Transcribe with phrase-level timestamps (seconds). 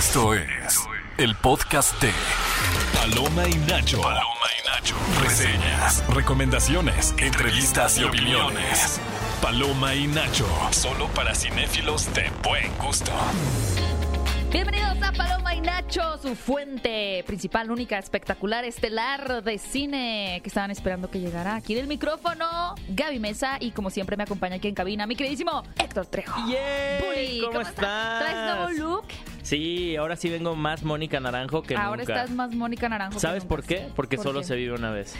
[0.00, 0.88] Esto es
[1.18, 2.10] el podcast de
[2.94, 4.00] Paloma y Nacho.
[4.00, 4.96] Paloma y Nacho.
[5.22, 8.98] Reseñas, recomendaciones, entrevistas y opiniones.
[9.42, 10.48] Paloma y Nacho.
[10.70, 13.12] Solo para cinéfilos de buen gusto.
[14.50, 20.70] Bienvenidos a Paloma y Nacho, su fuente principal, única, espectacular, estelar de cine que estaban
[20.70, 22.74] esperando que llegara aquí en el micrófono.
[22.88, 26.40] Gaby Mesa y como siempre me acompaña aquí en cabina mi queridísimo Héctor Trejo.
[26.48, 27.02] ¡Yay!
[27.02, 28.20] Bully, ¿Cómo estás?
[28.22, 29.04] ¿Traes nuevo look?
[29.42, 32.14] Sí, ahora sí vengo más Mónica Naranjo que Ahora nunca.
[32.22, 33.14] estás más Mónica Naranjo.
[33.14, 33.48] que ¿Sabes nunca.
[33.56, 33.88] por qué?
[33.96, 34.46] Porque ¿Por solo qué?
[34.46, 35.14] se vive una vez.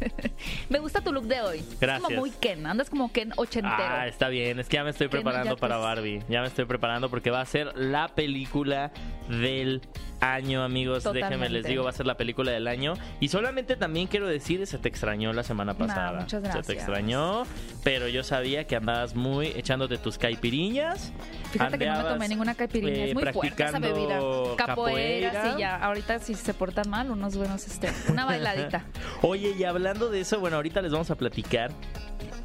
[0.68, 1.58] Me gusta tu look de hoy.
[1.58, 2.02] Es Gracias.
[2.04, 3.74] como muy Ken, andas como Ken ochentero.
[3.78, 4.58] Ah, está bien.
[4.60, 5.84] Es que ya me estoy Que preparando para pues.
[5.86, 6.22] Barbie.
[6.28, 8.92] Ya me estoy preparando porque va a ser la película
[9.28, 9.82] del
[10.20, 11.04] año, amigos.
[11.12, 12.94] Déjenme les digo, va a ser la película del año.
[13.20, 16.20] Y solamente también quiero decir, se te extrañó la semana pasada.
[16.20, 16.76] muchas Se te gracias.
[16.76, 17.44] extrañó,
[17.82, 21.12] pero yo sabía que andabas muy echándote tus caipiriñas.
[21.50, 24.14] Fíjate que no me tomé ninguna caipirinha, eh, es muy fuerte esa practicando bebida.
[24.56, 25.52] Capoeira, capoeira.
[25.52, 25.76] sí, ya.
[25.76, 28.84] Ahorita si se portan mal, unos buenos, este, una bailadita.
[29.22, 31.70] Oye, y hablando de eso, bueno, ahorita les vamos a platicar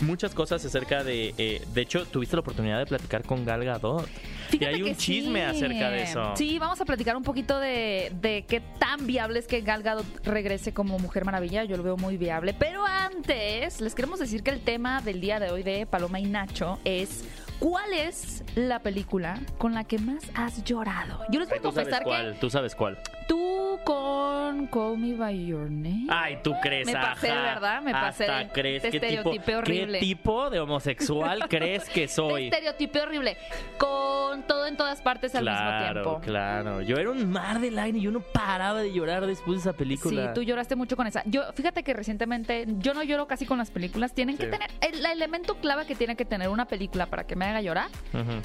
[0.02, 1.34] muchas cosas acerca de...
[1.38, 4.08] eh, de hecho, tuviste la oportunidad de platicar con Gal Gadot.
[4.52, 5.58] y hay un que chisme sí.
[5.58, 6.34] acerca de eso.
[6.36, 10.06] Sí, vamos a platicar un poquito de, de qué tan viable es que Gal Gadot
[10.26, 11.64] regrese como Mujer Maravilla.
[11.64, 12.54] Yo lo veo muy viable.
[12.54, 16.26] Pero antes, les queremos decir que el tema del día de hoy de Paloma y
[16.26, 17.24] Nacho es
[17.60, 21.20] ¿cuál es la película con la que más has llorado?
[21.30, 22.98] Yo les voy a Tú sabes confesar cuál, que tú sabes cuál.
[23.28, 26.08] Tú con Call Me By Your Name...
[26.10, 27.42] Ay, tú crees, Me pasé, ajá.
[27.42, 27.82] ¿verdad?
[27.82, 30.00] Me pasé Hasta de- crees tipo, estereotipo horrible.
[30.00, 32.46] ¿Qué tipo de homosexual crees que soy?
[32.46, 33.38] estereotipo horrible.
[33.78, 36.22] Con todo en todas partes al mismo Claro, tiempo.
[36.24, 36.82] claro.
[36.82, 39.78] Yo era un mar de lágrimas y yo no paraba de llorar después de esa
[39.78, 40.28] película.
[40.28, 41.24] Sí, tú lloraste mucho con esa.
[41.26, 44.14] Yo, fíjate que recientemente, yo no lloro casi con las películas.
[44.14, 47.46] Tienen que tener, el, elemento clave que tiene que tener una película para que me
[47.46, 47.90] haga llorar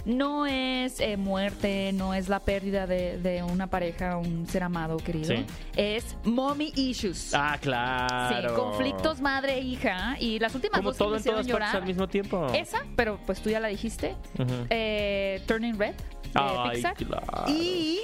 [0.05, 4.97] no es eh, muerte, no es la pérdida de, de una pareja, un ser amado
[4.99, 5.35] querido.
[5.37, 5.45] Sí.
[5.77, 7.33] Es mommy issues.
[7.35, 8.51] Ah, claro.
[8.51, 10.17] Sí, conflictos madre e hija.
[10.21, 11.83] Y las últimas Como dos que todo me en hicieron todas partes llorar.
[11.83, 12.47] al mismo tiempo.
[12.55, 14.15] Esa, pero pues tú ya la dijiste.
[14.71, 16.95] Eh, Turning Red de Ay, Pixar.
[16.95, 17.27] claro.
[17.49, 17.99] Y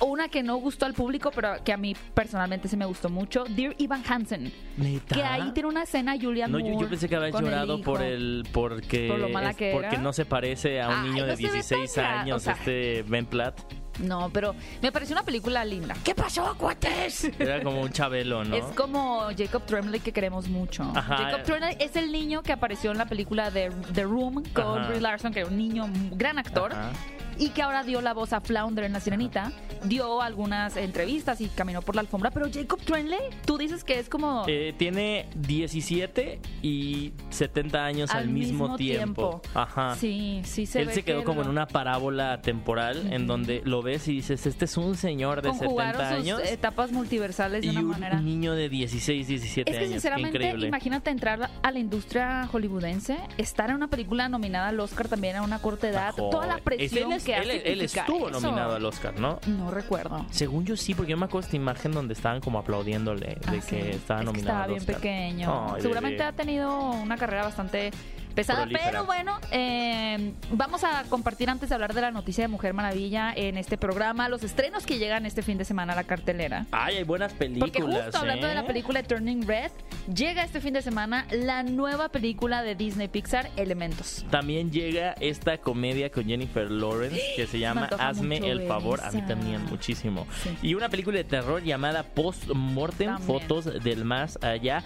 [0.00, 3.44] una que no gustó al público, pero que a mí personalmente sí me gustó mucho,
[3.48, 4.52] Dear Evan Hansen.
[4.76, 5.14] ¿Neta?
[5.14, 7.50] Que ahí tiene una escena Julian No, yo, Moore yo pensé que habías con el
[7.50, 9.98] llorado por el porque Por lo mala que porque era.
[9.98, 12.40] no se parece a un Ay, niño de se ve tan 16 gra- años, o
[12.40, 13.60] sea- este Ben Platt.
[13.98, 15.94] No, pero me pareció una película linda.
[16.04, 17.24] ¿Qué pasó, cuates?
[17.38, 18.54] Era como un chabelo, ¿no?
[18.54, 20.84] Es como Jacob Tremblay que queremos mucho.
[20.94, 21.16] Ajá.
[21.16, 24.88] Jacob Tremblay es el niño que apareció en la película de The Room con Ajá.
[24.88, 26.72] Brie Larson, que era un niño, un gran actor.
[26.72, 26.90] Ajá.
[27.38, 29.52] Y que ahora dio la voz a Flounder en La Sirenita,
[29.84, 34.08] dio algunas entrevistas y caminó por la alfombra, pero Jacob Tremblay, tú dices que es
[34.08, 34.44] como...
[34.48, 39.40] Eh, tiene 17 y 70 años al, mismo, tiempo.
[39.54, 39.94] Ajá.
[39.96, 43.26] Sí, sí se Él ve se quedó que como lo- en una parábola temporal en
[43.26, 46.90] donde lo ves y dices, este es un señor de 70 conjugaron años sus etapas
[46.92, 48.20] multiversales de y una un manera...
[48.20, 49.92] niño de 16, 17 Es que años.
[49.92, 50.66] Sinceramente, increíble.
[50.68, 55.42] imagínate entrar a la industria hollywoodense, estar en una película nominada al Oscar también a
[55.42, 56.30] una corta edad, Joder.
[56.30, 58.40] toda la presión Él es- que él, hace él estuvo eso.
[58.40, 59.38] nominado al Oscar, ¿no?
[59.46, 60.26] No recuerdo.
[60.30, 63.50] Según yo sí, porque yo me acuerdo esta imagen donde estaban como aplaudiéndole de Ah,
[63.52, 63.76] que sí.
[63.76, 64.94] estaba Es que nominado estaba al bien Oscar.
[64.96, 65.72] pequeño.
[65.74, 66.28] Ay, Seguramente bebé.
[66.28, 67.90] ha tenido una carrera bastante
[68.38, 68.90] pesada, Prolífera.
[68.90, 73.32] pero bueno, eh, vamos a compartir antes de hablar de la noticia de Mujer Maravilla
[73.34, 76.66] en este programa, los estrenos que llegan este fin de semana a la cartelera.
[76.70, 77.70] Ay, hay buenas películas.
[77.72, 78.54] Porque justo hablando de ¿eh?
[78.54, 79.72] la película Turning Red,
[80.14, 84.24] llega este fin de semana la nueva película de Disney Pixar, Elementos.
[84.30, 89.00] También llega esta comedia con Jennifer Lawrence que se llama Hazme el favor.
[89.00, 90.28] A mí también muchísimo.
[90.44, 90.56] Sí.
[90.62, 93.26] Y una película de terror llamada Post Mortem, También.
[93.26, 94.84] Fotos del Más Allá.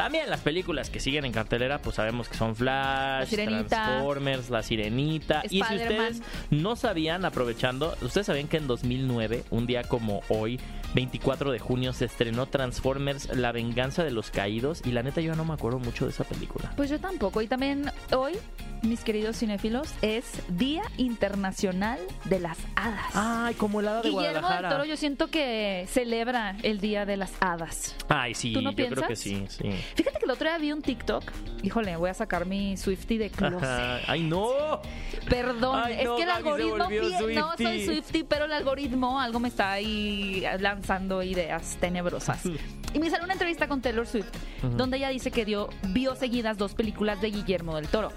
[0.00, 3.64] También las películas que siguen en cartelera, pues sabemos que son Flash, La.
[3.66, 5.42] Transformers, La Sirenita.
[5.44, 10.58] Y si ustedes no sabían, aprovechando, ustedes sabían que en 2009, un día como hoy,
[10.94, 14.80] 24 de junio, se estrenó Transformers, La Venganza de los Caídos.
[14.86, 16.72] Y la neta, yo no me acuerdo mucho de esa película.
[16.76, 17.42] Pues yo tampoco.
[17.42, 18.38] Y también hoy,
[18.82, 23.10] mis queridos cinéfilos, es Día Internacional de las Hadas.
[23.14, 24.68] Ay, como el hada de Guillermo del.
[24.68, 27.94] Toro yo siento que celebra el Día de las Hadas.
[28.08, 29.08] Ay, sí, ¿Tú no yo creo piensas?
[29.08, 29.70] que sí, sí.
[29.94, 31.24] Fíjate que el otro día vi un TikTok.
[31.62, 33.62] Híjole, voy a sacar mi Swifty de closet.
[33.62, 34.00] Ajá.
[34.06, 34.80] Ay, no.
[35.28, 37.84] Perdón, Ay, es no, que el algoritmo pie- no soy.
[37.84, 42.42] Swifty, pero el algoritmo algo me está ahí lanzando ideas tenebrosas.
[42.92, 44.26] Y me salió una entrevista con Taylor Swift,
[44.76, 48.10] donde ella dice que dio, vio seguidas dos películas de Guillermo del Toro.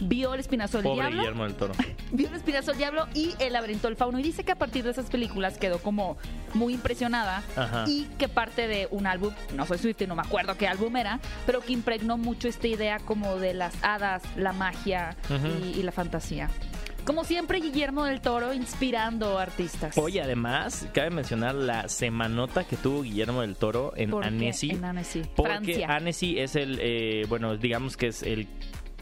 [0.00, 1.74] Vio El Espinazo del Pobre Diablo, Guillermo del Toro.
[2.12, 4.18] vio El Espinazo del Diablo y El Laberinto del Fauno.
[4.18, 6.16] Y dice que a partir de esas películas quedó como
[6.54, 7.84] muy impresionada Ajá.
[7.86, 10.96] y que parte de un álbum, no soy Swift y no me acuerdo qué álbum
[10.96, 15.16] era, pero que impregnó mucho esta idea como de las hadas, la magia
[15.62, 16.48] y, y la fantasía.
[17.04, 19.96] Como siempre, Guillermo del Toro inspirando artistas.
[19.96, 24.24] Oye, además, cabe mencionar la semanota que tuvo Guillermo del Toro en ¿Por?
[24.24, 24.70] Annecy.
[24.70, 25.88] En Annecy, Porque Francia.
[25.88, 28.46] Annecy es el, eh, bueno, digamos que es el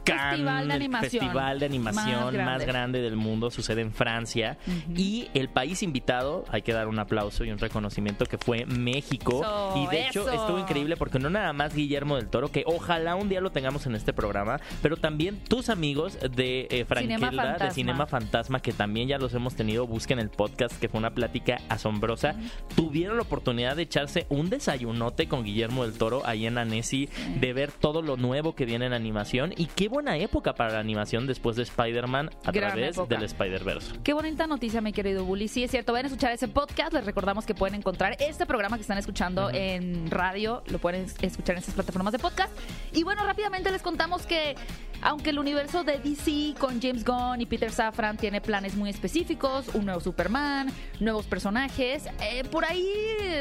[0.09, 3.01] Cannes, Festival de el animación festival de animación más más grande.
[3.01, 4.59] del mundo, sucede en Francia.
[4.95, 9.41] Y el país invitado, hay que dar un aplauso y un reconocimiento que fue México.
[9.43, 13.15] Eso, y de hecho estuvo increíble porque no nada más Guillermo del Toro, que ojalá
[13.15, 17.71] un día lo tengamos en este programa, pero también tus amigos de eh, Cinema de.
[17.71, 21.61] Cinema Fantasma, que también ya los hemos tenido, busquen el podcast, que fue una plática
[21.69, 22.35] asombrosa.
[22.75, 27.09] Tuvieron la oportunidad de echarse un desayunote con Guillermo del Toro ahí en Annecy,
[27.41, 29.53] de ver todo lo nuevo que viene en animación.
[29.57, 33.15] Y qué buena época para la animación después de Spider-Man a Gran través época.
[33.17, 33.95] del Spider-Verse.
[34.05, 35.49] Qué bonita noticia, mi querido Bully.
[35.49, 35.93] Sí, es cierto.
[35.93, 36.93] Vayan a escuchar ese podcast.
[36.93, 40.63] Les recordamos que pueden encontrar este programa que están escuchando en radio.
[40.69, 42.53] Lo pueden es- escuchar en esas plataformas de podcast.
[42.93, 44.55] Y bueno, rápidamente les contamos que
[45.03, 49.69] aunque el universo de DC con James Gunn y Peter Safran tiene planes muy específicos,
[49.75, 52.87] un nuevo Superman, nuevos personajes, eh, por ahí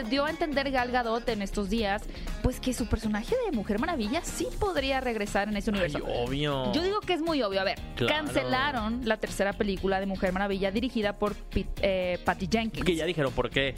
[0.09, 2.03] dio a entender Gal Gadot en estos días,
[2.43, 5.99] pues que su personaje de Mujer Maravilla sí podría regresar en ese universo.
[6.05, 6.71] Ay, obvio.
[6.73, 7.61] Yo digo que es muy obvio.
[7.61, 8.13] A ver, Claro.
[8.15, 12.85] cancelaron la tercera película de Mujer Maravilla dirigida por Pit- eh, Patty Jenkins.
[12.85, 13.75] que ya dijeron por qué.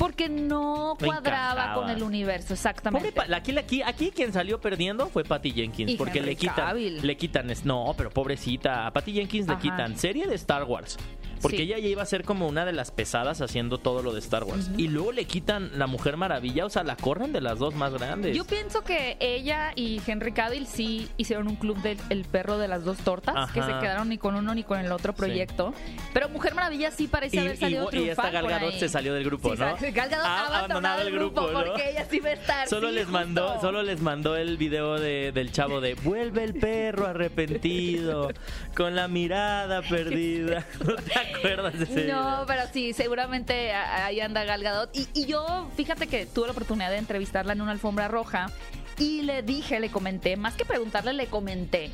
[0.00, 3.12] Porque no cuadraba con el universo, exactamente.
[3.34, 5.90] Aquí, aquí, aquí quien salió perdiendo fue Patty Jenkins.
[5.90, 6.54] Y porque Henry le quitan.
[6.56, 7.06] Cavill.
[7.06, 7.52] Le quitan.
[7.64, 8.86] No, pero pobrecita.
[8.86, 10.96] A Patty Jenkins le quitan serie de Star Wars.
[11.40, 11.62] Porque Sí.
[11.64, 14.44] ella ya iba a ser como una de las pesadas haciendo todo lo de Star
[14.44, 14.70] Wars.
[14.76, 16.66] Y luego le quitan la Mujer Maravilla.
[16.66, 18.36] O sea, la corren de las dos más grandes.
[18.36, 22.68] Yo pienso que ella y Henry Cavill sí hicieron un club del el perro de
[22.68, 23.52] las dos tortas, Ajá.
[23.52, 25.72] que se quedaron ni con uno ni con el otro proyecto.
[26.12, 28.72] Pero Mujer Maravilla sí parece y, haber salido y- y esta triunfal Gal por Gadot
[28.74, 28.80] ahí.
[28.80, 29.76] se salió del grupo, Sí, ¿no?
[29.92, 31.64] Gal Gadot ha abandonado el grupo, ¿no?
[31.64, 32.68] porque ella sí va a estar.
[32.68, 37.06] Solo les mandó, solo les mandó el video de, del chavo de vuelve el perro
[37.06, 38.30] arrepentido
[38.76, 40.64] con la mirada perdida.
[41.32, 42.44] ¿No te acuerdas de ese No, video?
[42.46, 44.90] pero sí, seguramente ahí anda Gal Gadot.
[44.96, 48.50] Y, y yo, fíjate que tuve la oportunidad de entrevistarla en una alfombra roja
[48.98, 51.90] y le dije, le comenté, más que preguntarle, le comenté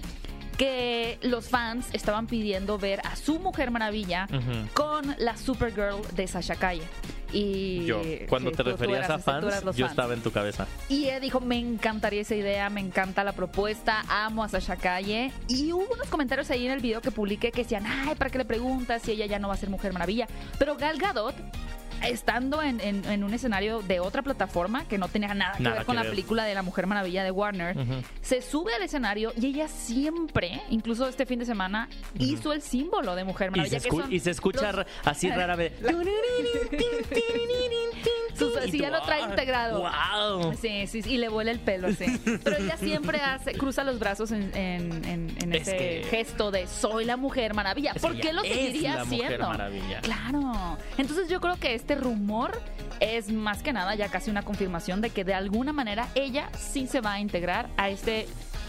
[0.56, 4.26] que los fans estaban pidiendo ver a su Mujer Maravilla
[4.74, 6.82] con la Supergirl de Sasha Calle.
[7.32, 9.80] Y Yo, cuando sí, te referías a fans, yo fans.
[9.90, 10.66] estaba en tu cabeza.
[10.88, 15.32] Y ella dijo, me encantaría esa idea, me encanta la propuesta, amo a Sasha Calle.
[15.48, 18.38] Y hubo unos comentarios ahí en el video que publiqué que decían, ay, ¿para qué
[18.38, 20.28] le preguntas si ella ya no va a ser Mujer Maravilla?
[20.58, 21.34] Pero Gal Gadot,
[22.04, 25.76] estando en, en- en un escenario de otra plataforma que no tenía nada que Nada
[25.76, 26.10] ver con que la ver.
[26.10, 27.76] película de la Mujer Maravilla de Warner,
[28.22, 31.88] se sube al escenario y ella siempre, incluso este fin de semana,
[32.18, 33.80] hizo el símbolo de Mujer Y Maravilla.
[33.80, 35.72] que son y se escucha los- así rara vez.
[38.70, 39.80] Tú, ya lo trae integrado.
[39.82, 40.54] ¡Wow!
[40.60, 42.20] Sí, sí, sí, y le vuela el pelo, sí.
[42.42, 46.50] Pero ella siempre hace, cruza los brazos en, en, en- en Es ese que- gesto
[46.50, 47.92] de soy la mujer maravilla.
[47.94, 49.48] Es ¿Por qué lo seguiría haciendo?
[49.48, 50.00] Maravilla.
[50.00, 50.78] Claro.
[50.98, 52.60] Entonces yo creo que este rumor
[53.00, 56.86] es más que nada ya casi una confirmación de que de alguna manera ella sí
[56.86, 58.26] se va a integrar a este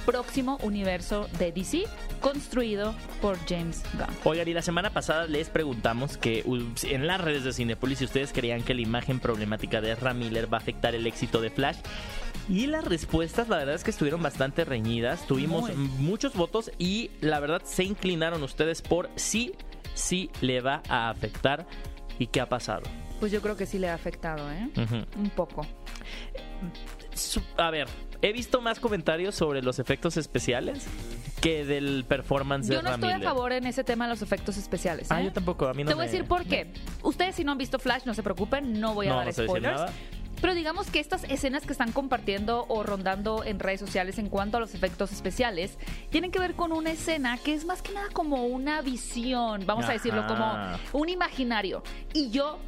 [0.07, 1.83] próximo universo de DC
[2.21, 4.07] construido por James Gunn.
[4.23, 6.45] Oigan, y la semana pasada les preguntamos que
[6.83, 10.51] en las redes de Cinepolis si ustedes creían que la imagen problemática de Ezra Miller
[10.51, 11.77] va a afectar el éxito de Flash.
[12.47, 15.27] Y las respuestas, la verdad es que estuvieron bastante reñidas.
[15.27, 15.87] Tuvimos Muy.
[15.99, 19.55] muchos votos y la verdad se inclinaron ustedes por sí,
[19.93, 21.67] sí le va a afectar.
[22.17, 22.83] ¿Y qué ha pasado?
[23.19, 24.69] Pues yo creo que sí le ha afectado, ¿eh?
[25.17, 25.67] Un poco.
[27.57, 27.87] A ver,
[28.21, 30.85] he visto más comentarios sobre los efectos especiales
[31.41, 34.57] que del performance de Yo no estoy a favor en ese tema de los efectos
[34.57, 35.11] especiales.
[35.11, 35.25] Ah, ¿eh?
[35.25, 36.67] yo tampoco, a mí no Te voy a decir por qué.
[37.03, 39.31] Ustedes si no han visto Flash, no se preocupen, no voy a No, dar no
[39.31, 39.91] spoilers.
[40.41, 44.57] Pero digamos que estas escenas que están compartiendo o rondando en redes sociales en cuanto
[44.57, 45.77] a los efectos especiales
[46.11, 49.85] tienen que ver con una escena que es más que nada como una visión, vamos
[49.85, 50.53] a decirlo, como
[50.93, 51.81] un imaginario.
[52.13, 52.59] Y yo,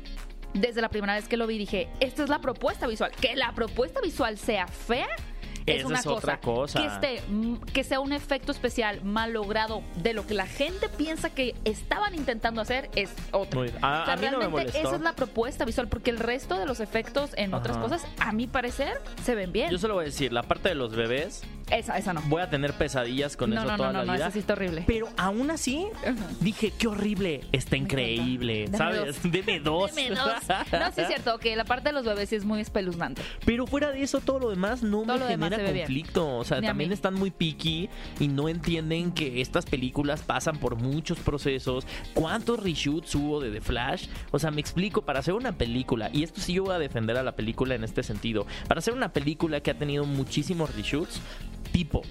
[0.56, 3.12] desde la primera vez que lo vi, dije, esta es la propuesta visual.
[3.22, 5.08] Que la propuesta visual sea fea.
[5.72, 6.80] Es Esa una es otra cosa.
[6.80, 10.90] Que, esté, mm, que sea un efecto especial mal logrado de lo que la gente
[10.90, 13.62] piensa que estaban intentando hacer es otro.
[13.62, 16.10] Muy- a- O sea, a mí no me realmente esa es la propuesta visual, porque
[16.12, 19.70] el resto de los efectos en otras cosas, a mi parecer, se ven bien.
[19.72, 22.22] Yo solo voy a decir, la parte de los bebés, Esa, esa no.
[22.26, 24.26] voy a tener pesadillas con no, eso no, toda no, no, la no, vida.
[24.26, 24.84] esa sí está horrible.
[24.88, 25.88] Pero aún así,
[26.40, 28.78] dije, qué horrible, está increíble, encanta.
[28.96, 29.20] ¿sabes?
[29.24, 29.94] Deme dos.
[29.96, 30.34] Deme dos.
[30.72, 33.22] No, sí es cierto, que la parte de los bebés sí es muy espeluznante.
[33.46, 35.86] Pero fuera de eso, todo lo demás no Todo me lo demás genera bien.
[35.86, 36.38] conflicto.
[36.38, 37.90] O sea, también están muy picky
[38.20, 41.86] y no entienden que estas películas pasan por muchos procesos.
[42.14, 44.08] ¿Cuántos reshoots hubo de The Flash?
[44.32, 47.18] O sea, me explico, para hacer una película, y esto sí yo voy a defender
[47.18, 51.22] a la película en este sentido, para hacer una película que ha tenido muchísimos reshoots,
[51.72, 52.02] tipo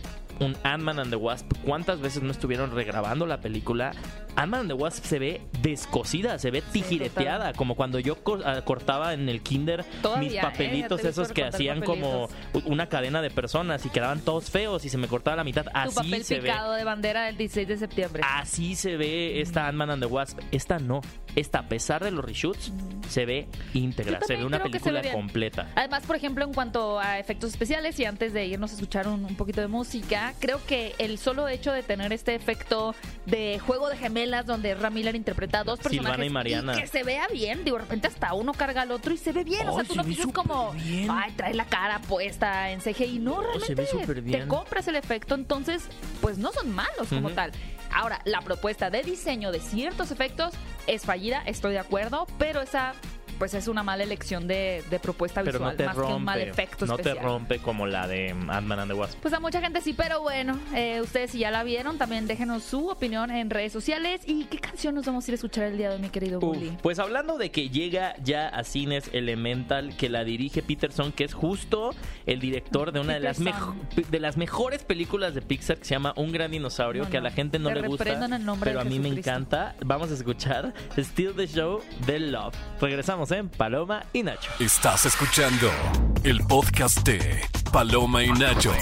[0.40, 3.92] un Ant-Man and the Wasp, ¿cuántas veces no estuvieron regrabando la película
[4.38, 9.12] Ant-Man and the Wasp se ve descosida, se ve tijireteada, como cuando yo ah, cortaba
[9.12, 10.40] en el kinder Todavía, mis ¿eh?
[10.40, 12.28] papelitos esos que hacían como
[12.64, 15.64] una cadena de personas y quedaban todos feos y se me cortaba la mitad.
[15.64, 16.42] Tu Así papel se ve.
[16.42, 18.22] picado de bandera del 16 de septiembre.
[18.24, 20.38] Así se ve esta Ant-Man and the Wasp.
[20.52, 21.00] Esta no.
[21.34, 22.72] Esta, a pesar de los reshoots,
[23.08, 24.20] se ve íntegra.
[24.26, 25.68] Se ve una ve película completa.
[25.76, 29.24] Además, por ejemplo, en cuanto a efectos especiales, y antes de irnos a escuchar un,
[29.24, 32.94] un poquito de música, creo que el solo hecho de tener este efecto
[33.26, 33.96] de juego de
[34.28, 36.72] gemelas donde Ram Miller interpreta a dos Silvana personajes y Mariana.
[36.74, 39.42] que se vea bien, digo, de repente hasta uno carga al otro y se ve
[39.44, 41.08] bien, o sea, tú se no piensas como, bien.
[41.10, 44.40] ay, trae la cara puesta en CGI, no, No, se ve realmente bien.
[44.42, 45.88] te compras el efecto, entonces,
[46.20, 47.52] pues no son malos como tal.
[47.90, 50.52] Ahora, la propuesta de diseño de ciertos efectos
[50.86, 52.92] es fallida, estoy de acuerdo, pero esa
[53.38, 56.24] pues es una mala elección de, de propuesta Pero visual, no te más que un
[56.24, 59.18] mal efecto No te rompe como la de Ant-Man and the Wasp.
[59.20, 62.62] Pues a mucha gente sí, pero bueno, eh, ustedes si ya la vieron, también déjenos
[62.62, 64.22] su opinión en redes sociales.
[64.26, 66.40] ¿Y qué canción nos vamos a ir a escuchar el día de hoy, mi querido
[66.40, 66.76] Bully?
[66.82, 71.34] pues hablando de que llega ya a cines Elemental, que la dirige Peterson, que es
[71.34, 71.90] justo
[72.26, 76.12] el director de una de las, de las mejores películas de Pixar que se llama
[76.16, 78.04] Un Gran Dinosaurio, No, que a la gente no le gusta,
[78.62, 79.74] pero a mí me encanta.
[79.84, 82.54] Vamos a escuchar Still the Show de Love.
[82.80, 84.50] Regresamos en Paloma y Nacho.
[84.58, 85.70] Estás escuchando
[86.24, 87.42] el podcast de
[87.72, 88.72] Paloma y Nacho.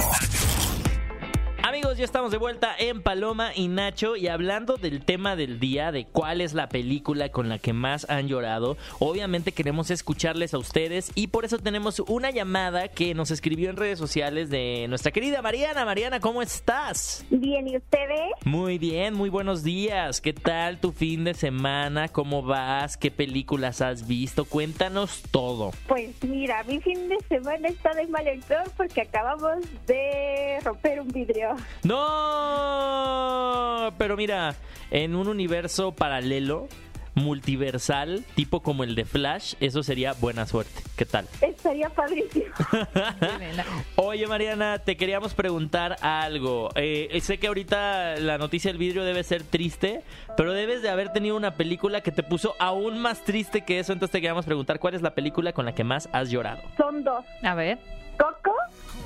[1.66, 5.90] Amigos, ya estamos de vuelta en Paloma y Nacho y hablando del tema del día,
[5.90, 8.76] de cuál es la película con la que más han llorado.
[9.00, 13.76] Obviamente queremos escucharles a ustedes y por eso tenemos una llamada que nos escribió en
[13.76, 15.84] redes sociales de nuestra querida Mariana.
[15.84, 17.26] Mariana, ¿cómo estás?
[17.30, 18.30] Bien, ¿y ustedes?
[18.44, 20.20] Muy bien, muy buenos días.
[20.20, 22.06] ¿Qué tal tu fin de semana?
[22.06, 22.96] ¿Cómo vas?
[22.96, 24.44] ¿Qué películas has visto?
[24.44, 25.72] Cuéntanos todo.
[25.88, 28.24] Pues mira, mi fin de semana está de mal
[28.76, 31.55] porque acabamos de romper un vidrio.
[31.82, 32.96] No,
[33.98, 34.54] pero mira,
[34.90, 36.68] en un universo paralelo,
[37.16, 40.82] multiversal, tipo como el de Flash, eso sería buena suerte.
[40.96, 41.26] ¿Qué tal?
[41.40, 42.44] Estaría padrísimo.
[43.96, 46.68] Oye, Mariana, te queríamos preguntar algo.
[46.76, 50.02] Eh, sé que ahorita la noticia del vidrio debe ser triste,
[50.36, 53.94] pero debes de haber tenido una película que te puso aún más triste que eso.
[53.94, 56.62] Entonces te queríamos preguntar cuál es la película con la que más has llorado.
[56.76, 57.78] Son dos, A ver.
[58.18, 58.52] Coco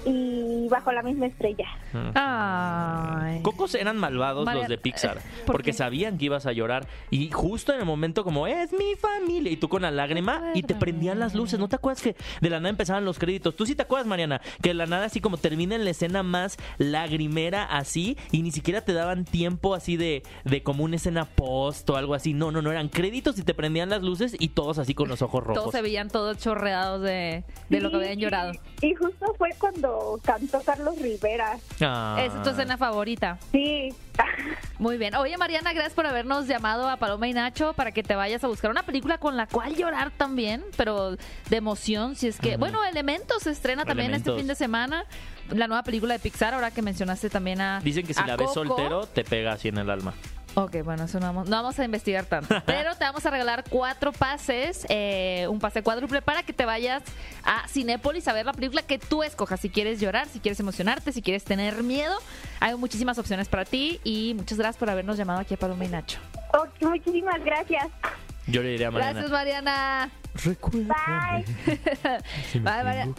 [0.06, 1.66] y Bajo la misma estrella.
[2.14, 3.40] Ay.
[3.42, 5.76] Cocos eran malvados María- los de Pixar, eh, ¿por porque qué?
[5.76, 9.56] sabían que ibas a llorar y justo en el momento como es mi familia y
[9.56, 12.58] tú con la lágrima y te prendían las luces, ¿no te acuerdas que de la
[12.60, 13.56] nada empezaban los créditos?
[13.56, 16.22] Tú sí te acuerdas, Mariana, que de la nada así como termina en la escena
[16.22, 21.24] más lagrimera así y ni siquiera te daban tiempo así de, de como una escena
[21.24, 24.48] post o algo así, no, no, no, eran créditos y te prendían las luces y
[24.50, 25.72] todos así con los ojos Todos rojos.
[25.72, 28.52] se veían todos chorreados de, de lo que habían llorado.
[28.82, 29.89] Y justo fue cuando
[30.24, 31.58] cantó Carlos Rivera.
[31.80, 32.18] Ah.
[32.20, 33.38] Es tu escena favorita.
[33.52, 33.94] Sí.
[34.78, 35.14] Muy bien.
[35.14, 38.48] Oye, Mariana, gracias por habernos llamado a Paloma y Nacho para que te vayas a
[38.48, 42.16] buscar una película con la cual llorar también, pero de emoción.
[42.16, 45.04] Si es que, bueno, Elementos se estrena también este fin de semana.
[45.50, 47.80] La nueva película de Pixar, ahora que mencionaste también a.
[47.80, 48.66] Dicen que si a la ves Coco.
[48.66, 50.14] soltero te pega así en el alma.
[50.54, 52.54] Ok, bueno, eso no vamos, no vamos a investigar tanto.
[52.66, 57.02] Pero te vamos a regalar cuatro pases, eh, un pase cuádruple para que te vayas
[57.44, 59.60] a Cinépolis a ver la película que tú escojas.
[59.60, 62.16] Si quieres llorar, si quieres emocionarte, si quieres tener miedo,
[62.58, 64.00] hay muchísimas opciones para ti.
[64.04, 66.18] Y muchas gracias por habernos llamado aquí a Paloma y Nacho.
[66.54, 67.88] Ok, muchísimas gracias.
[68.46, 69.12] Yo le diría a Mariana.
[69.12, 70.10] Gracias, Mariana.
[70.34, 71.44] Bye.
[72.60, 73.14] Bye.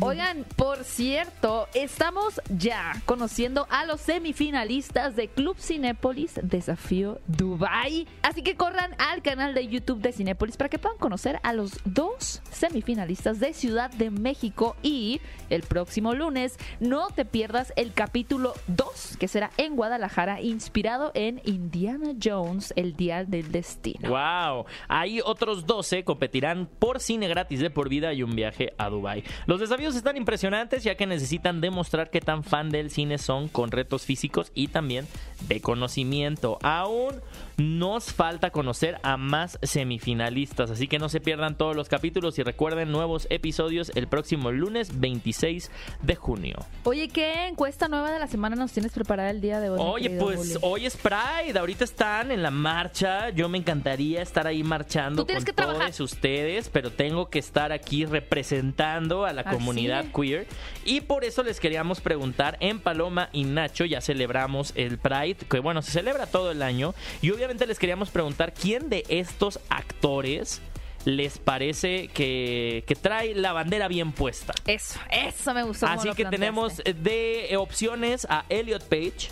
[0.00, 8.06] Oigan, por cierto, estamos ya conociendo a los semifinalistas de Club Cinépolis Desafío Dubai.
[8.22, 11.80] Así que corran al canal de YouTube de Cinépolis para que puedan conocer a los
[11.84, 15.20] dos semifinalistas de Ciudad de México y
[15.50, 21.40] el próximo lunes no te pierdas el capítulo 2 que será en Guadalajara inspirado en
[21.44, 24.08] Indiana Jones, el Dial del Destino.
[24.08, 28.88] Wow, ahí otros 12 competirán por cine gratis de por vida y un viaje a
[28.88, 29.22] Dubai.
[29.44, 33.70] Los desafíos están impresionantes ya que necesitan demostrar qué tan fan del cine son con
[33.70, 35.06] retos físicos y también
[35.48, 36.58] de conocimiento.
[36.62, 37.16] Aún
[37.58, 42.42] nos falta conocer a más semifinalistas, así que no se pierdan todos los capítulos y
[42.42, 45.70] recuerden nuevos episodios el próximo lunes 26
[46.02, 46.56] de junio.
[46.84, 49.78] Oye, ¿qué encuesta nueva de la semana nos tienes preparada el día de hoy?
[49.80, 53.30] Oye, pues hoy es Pride, ahorita están en la marcha.
[53.30, 55.86] Yo me encantaría estar ahí marchando Tú tienes con que trabajar.
[55.86, 60.12] todos ustedes, pero tengo que estar aquí representando a la Así comunidad es.
[60.12, 60.46] queer.
[60.84, 65.58] Y por eso les queríamos preguntar, en Paloma y Nacho ya celebramos el Pride, que
[65.60, 66.94] bueno, se celebra todo el año.
[67.22, 70.60] Y obviamente les queríamos preguntar, ¿quién de estos actores
[71.04, 74.54] les parece que, que trae la bandera bien puesta?
[74.66, 75.86] Eso, eso me gustó.
[75.86, 76.36] Así que planteaste.
[76.36, 79.30] tenemos de opciones a Elliot Page,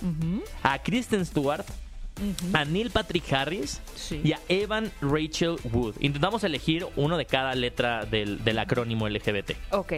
[0.63, 1.65] a Kristen Stewart,
[2.53, 4.21] a Neil Patrick Harris Sí.
[4.23, 5.97] y a Evan Rachel Wood.
[6.01, 9.53] Intentamos elegir uno de cada letra del, del acrónimo LGBT.
[9.71, 9.95] Ok.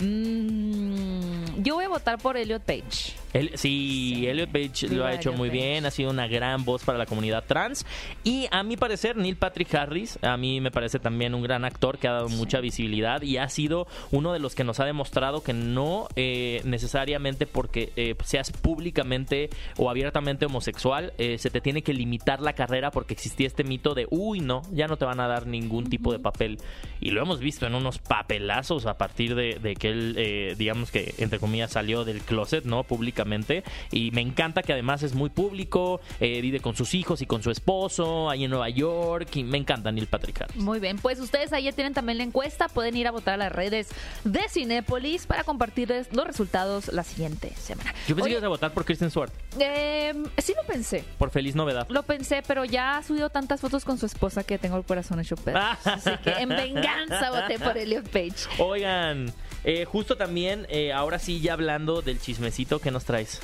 [0.00, 3.12] Mm, yo voy a votar por Elliot Page.
[3.56, 5.58] Sí, Elliot Page lo ha hecho muy Page.
[5.60, 7.84] bien, ha sido una gran voz para la comunidad trans.
[8.24, 11.98] Y a mi parecer, Neil Patrick Harris, a mí me parece también un gran actor
[11.98, 15.42] que ha dado mucha visibilidad y ha sido uno de los que nos ha demostrado
[15.42, 21.82] que no eh, necesariamente porque eh, seas públicamente o abiertamente homosexual, eh, se te tiene
[21.82, 25.20] que limitar la carrera porque existía este mito de, uy, no, ya no te van
[25.20, 26.58] a dar ningún tipo de papel.
[27.00, 30.90] Y lo hemos visto en unos papelazos a partir de, de que él, eh, digamos
[30.90, 32.84] que, entre comillas, salió del closet, ¿no?
[32.84, 33.62] Públicamente.
[33.92, 37.42] Y me encanta que además es muy público, eh, vive con sus hijos y con
[37.42, 39.34] su esposo, ahí en Nueva York.
[39.36, 40.56] Y me encanta Neil Patrick Harris.
[40.56, 42.68] Muy bien, pues ustedes ahí ya tienen también la encuesta.
[42.68, 43.88] Pueden ir a votar a las redes
[44.24, 47.94] de Cinépolis para compartirles los resultados la siguiente semana.
[48.06, 51.04] Yo pensé Oye, que ibas a votar por Kristen Stewart, eh, sí lo pensé.
[51.18, 51.86] por Feliz Novedad.
[51.88, 55.20] Lo pensé, pero ya ha subido tantas fotos con su esposa que tengo el corazón
[55.20, 55.86] hecho pedazos.
[55.86, 58.48] Así que en venganza voté por Elliot Page.
[58.58, 59.32] Oigan,
[59.64, 63.40] eh, justo también, eh, ahora sí, ya hablando del chismecito que nos traes.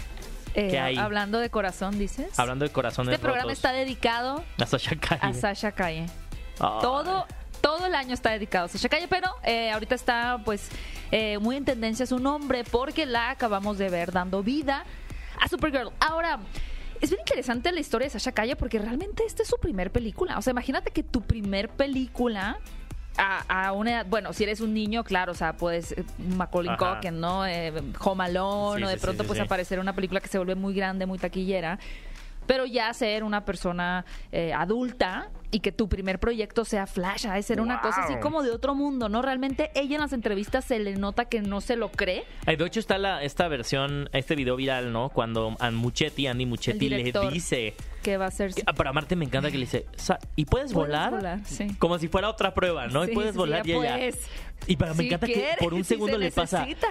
[0.55, 0.97] Eh, ¿Qué hay?
[0.97, 2.39] Hablando de corazón, dices.
[2.39, 3.59] Hablando de corazones este programa rotos.
[3.59, 5.21] está dedicado A Sasha Calle.
[5.23, 6.07] a Sasha Calle.
[6.59, 7.27] Todo,
[7.61, 10.69] todo el año está dedicado a Sasha Calle, pero eh, ahorita está pues
[11.11, 14.85] eh, muy en tendencia su nombre porque la acabamos de ver dando vida
[15.41, 15.91] a Supergirl.
[15.99, 16.39] Ahora,
[17.05, 20.39] es bien interesante la historia de Sasha Calle porque realmente esta es su primer película.
[20.39, 22.59] O sea, imagínate que tu primer película
[23.17, 26.05] a, a una edad, bueno, si eres un niño, claro, o sea, puedes eh,
[26.37, 26.77] Macaulay.
[26.77, 27.47] Culkin, ¿no?
[27.47, 30.39] Eh, Home Alone, Sí, o de sí, pronto sí, pues aparecer una película que se
[30.39, 31.79] vuelve muy grande, muy taquillera.
[32.47, 37.41] Pero ya ser una persona eh, adulta y que tu primer proyecto sea Flash, a
[37.41, 39.23] ser una cosa así como de otro mundo, ¿no?
[39.23, 42.25] Realmente ella en las entrevistas se le nota que no se lo cree.
[42.45, 45.11] Ay, de hecho está la, esta versión, este video viral, ¿no?
[45.11, 47.75] Cuando a Muchetti, Andy Muchetti le dice...
[48.03, 48.51] Que va a ser...
[48.67, 51.11] ah, para Marte me encanta que le dice, "Sa- ¿y puedes, Puedes volar?
[51.11, 51.69] volar, sí.
[51.79, 53.05] Como si fuera otra prueba, ¿no?
[53.05, 53.97] Sí, y puedes sí, volar sí, y ella...
[53.97, 54.19] pues.
[54.67, 56.61] Y para, me Si encanta que por un si segundo se le pasa...
[56.67, 56.89] necesita.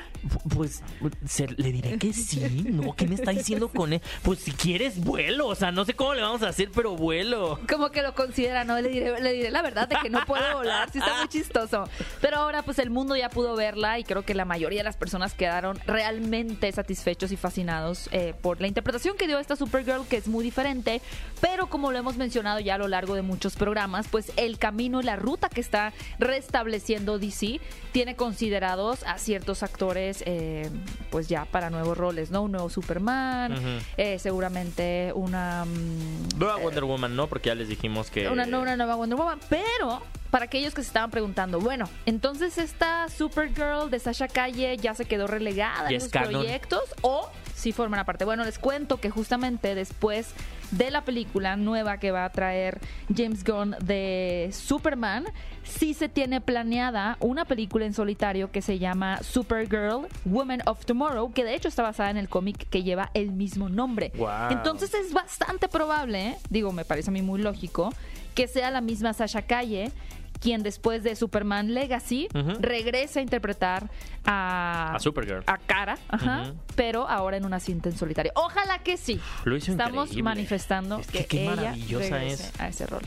[0.56, 0.82] Pues
[1.26, 2.40] se- le diré que sí,
[2.72, 2.96] ¿no?
[2.96, 4.02] ¿Qué me está diciendo con él?
[4.24, 7.60] Pues si quieres vuelo, o sea, no sé cómo le vamos a hacer, pero vuelo.
[7.70, 8.80] Como que lo considera, ¿no?
[8.80, 11.90] Le diré, le diré la verdad de que no puede volar, sí está muy chistoso.
[12.22, 14.98] Pero ahora pues el mundo ya pudo verla y creo que la mayoría de las
[14.98, 20.18] personas quedaron realmente satisfechos y fascinados eh, por la interpretación que dio esta Supergirl, que
[20.18, 21.02] es muy diferente,
[21.42, 25.02] pero como lo hemos mencionado ya a lo largo de muchos programas, pues el camino
[25.02, 27.60] y la ruta que está restableciendo DC
[27.92, 30.70] tiene considerados a ciertos actores eh,
[31.10, 32.42] pues ya para nuevos roles, ¿no?
[32.42, 33.56] Un nuevo Superman,
[33.98, 35.66] eh, seguramente una...
[35.66, 37.28] mm, Nueva Wonder Woman, ¿no?
[37.28, 38.28] Porque ya les dijimos que...
[38.30, 39.40] una, no, una nueva Wonder Woman.
[39.50, 40.02] Pero,
[40.32, 45.06] para aquellos que se estaban preguntando, bueno, entonces esta Supergirl de Sasha Calle ya se
[45.06, 48.26] quedó relegada en los proyectos o si forman aparte.
[48.26, 50.34] Bueno, les cuento que justamente después
[50.72, 52.80] de la película nueva que va a traer
[53.16, 55.26] James Gunn de Superman,
[55.64, 61.32] sí se tiene planeada una película en solitario que se llama Supergirl, Woman of Tomorrow,
[61.32, 64.12] que de hecho está basada en el cómic que lleva el mismo nombre.
[64.16, 64.52] Guau.
[64.52, 66.38] Entonces es bastante probable, ¿eh?
[66.50, 67.94] digo, me parece a mí muy lógico,
[68.34, 69.92] que sea la misma Sasha Calle
[70.40, 72.58] quien después de Superman Legacy Ujú.
[72.60, 73.90] regrese a interpretar
[74.26, 75.42] a, A Supergirl.
[75.48, 78.34] a Cara, ajá, pero ahora en una cinta en solitario.
[78.36, 79.22] Ojalá que sí.
[79.46, 80.24] Lo hizo Estamos increíble.
[80.24, 82.60] manifestando Es que que, qué ella maravillosa regrese es.
[82.60, 83.04] a ese rol.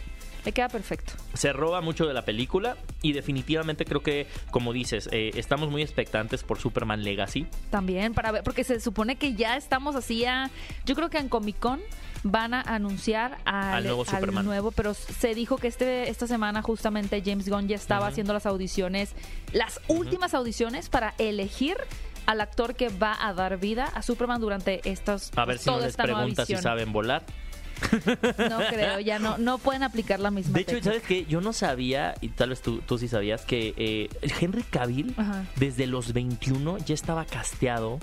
[0.46, 1.12] Le queda perfecto.
[1.34, 5.82] se roba mucho de la película y definitivamente creo que, como dices, eh, estamos muy
[5.82, 7.46] expectantes por Superman Legacy.
[7.68, 10.48] También para ver, porque se supone que ya estamos así a,
[10.86, 11.80] yo creo que en Comic Con
[12.30, 14.44] van a anunciar al, Al nuevo Superman.
[14.44, 18.46] nuevo, pero se dijo que este esta semana justamente James Gunn ya estaba haciendo las
[18.46, 19.12] audiciones,
[19.52, 21.76] las últimas audiciones para elegir
[22.26, 25.70] al actor que va a dar vida a Superman durante estas A ver pues, si
[25.70, 27.24] no les pregunta si saben volar.
[28.38, 30.90] No creo, ya no no pueden aplicar la misma De hecho, técnica.
[30.92, 31.26] ¿sabes qué?
[31.26, 34.08] Yo no sabía, y tal vez tú, tú sí sabías, que eh,
[34.40, 35.44] Henry Cavill Ajá.
[35.56, 37.98] desde los 21 ya estaba casteado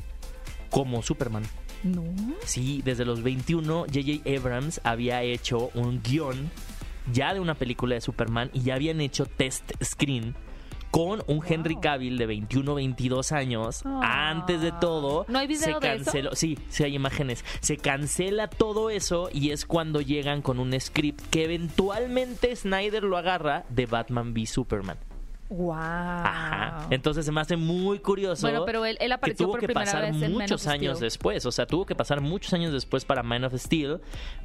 [0.69, 1.43] como Superman.
[1.83, 2.03] No.
[2.45, 4.29] Sí, desde los 21 J.J.
[4.37, 6.49] Abrams había hecho un guion
[7.11, 10.35] ya de una película de Superman y ya habían hecho test screen
[10.91, 13.81] con un Henry Cavill de 21, 22 años.
[13.83, 14.29] Ah.
[14.29, 16.05] Antes de todo, ¿No hay video se de eso?
[16.05, 16.35] canceló.
[16.35, 17.43] Sí, sí hay imágenes.
[17.61, 23.17] Se cancela todo eso y es cuando llegan con un script que eventualmente Snyder lo
[23.17, 24.97] agarra de Batman v Superman.
[25.55, 25.73] Wow.
[25.75, 26.87] Ajá.
[26.89, 28.41] Entonces se me hace muy curioso.
[28.47, 30.99] Bueno, pero él- él que apareció tuvo por que primera pasar vez en muchos años
[30.99, 31.45] después.
[31.45, 33.99] O sea, tuvo que pasar muchos años después para Man of Steel.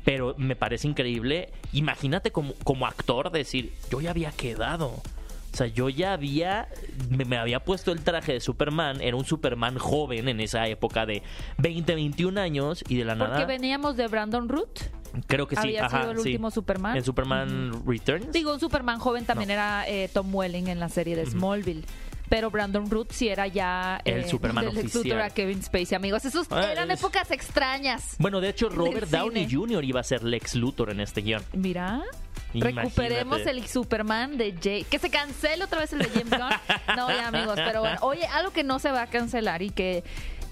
[0.05, 1.51] Pero me parece increíble.
[1.73, 4.93] Imagínate como, como actor decir, yo ya había quedado.
[5.59, 6.69] O sea, yo ya había,
[7.11, 11.05] me, me había puesto el traje de Superman, era un Superman joven en esa época
[11.05, 11.25] de
[11.57, 13.45] 20, 21 años y de la Porque nada...
[13.45, 14.79] veníamos de Brandon Root.
[15.27, 16.29] Creo que sí, había ajá, sido el sí.
[16.29, 16.97] último Superman.
[16.97, 18.31] En Superman Returns.
[18.31, 21.83] Digo, un Superman joven también era eh, Tom Welling en la serie de Smallville.
[22.29, 25.21] Pero Brandon Root sí era ya El Superman del Lex Luthor oficial.
[25.23, 26.25] a Kevin Spacey, amigos.
[26.25, 28.17] Esos Ah, eran es- épocas extrañas.
[28.19, 29.49] Bueno, de hecho, Robert Downey.
[29.51, 29.85] Jr.
[29.85, 31.43] iba a ser Lex Luthor en este guion.
[31.53, 32.03] Mira,
[32.53, 32.89] Imagínate.
[32.89, 34.85] recuperemos el Superman de Jay.
[34.85, 36.97] Que se cancele otra vez el de James Gunn.
[36.97, 37.55] No, ya, amigos.
[37.57, 40.05] Pero bueno, oye, algo que no se va a cancelar y que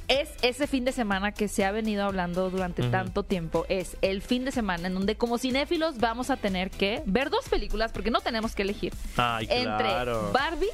[0.08, 3.66] es ese fin de semana que se ha venido hablando durante tanto tiempo.
[3.68, 7.48] Es el fin de semana en donde, como cinéfilos, vamos a tener que ver dos
[7.48, 10.20] películas porque no tenemos que elegir Ay, claro.
[10.28, 10.68] entre Barbie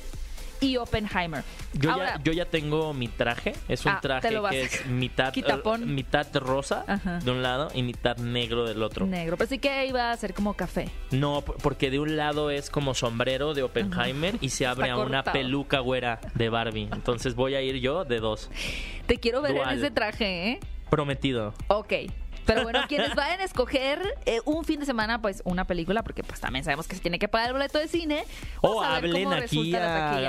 [0.62, 1.44] y Oppenheimer.
[1.74, 3.52] Yo, Ahora, ya, yo ya tengo mi traje.
[3.68, 5.82] Es un Ah, traje que es mitad, Quitapón.
[5.82, 7.18] eh, mitad rosa Ajá.
[7.18, 9.04] de un lado y mitad negro del otro.
[9.06, 9.36] negro.
[9.36, 10.88] Pero sí que iba a ser como café.
[11.10, 15.04] No, porque de un lado es como sombrero de Oppenheimer y se abre Está a
[15.04, 16.88] una peluca güera de Barbie.
[16.92, 18.50] Entonces voy a ir yo de dos.
[19.06, 19.72] Te quiero ver Dual.
[19.72, 20.60] en ese traje, ¿eh?
[20.88, 21.54] Prometido.
[21.68, 21.92] Ok.
[22.46, 26.22] Pero bueno, quienes vayan a escoger eh, un fin de semana, pues una película, porque
[26.22, 28.24] pues también sabemos que se tiene que pagar el boleto de cine.
[28.60, 30.22] O a ver hablen cómo aquí a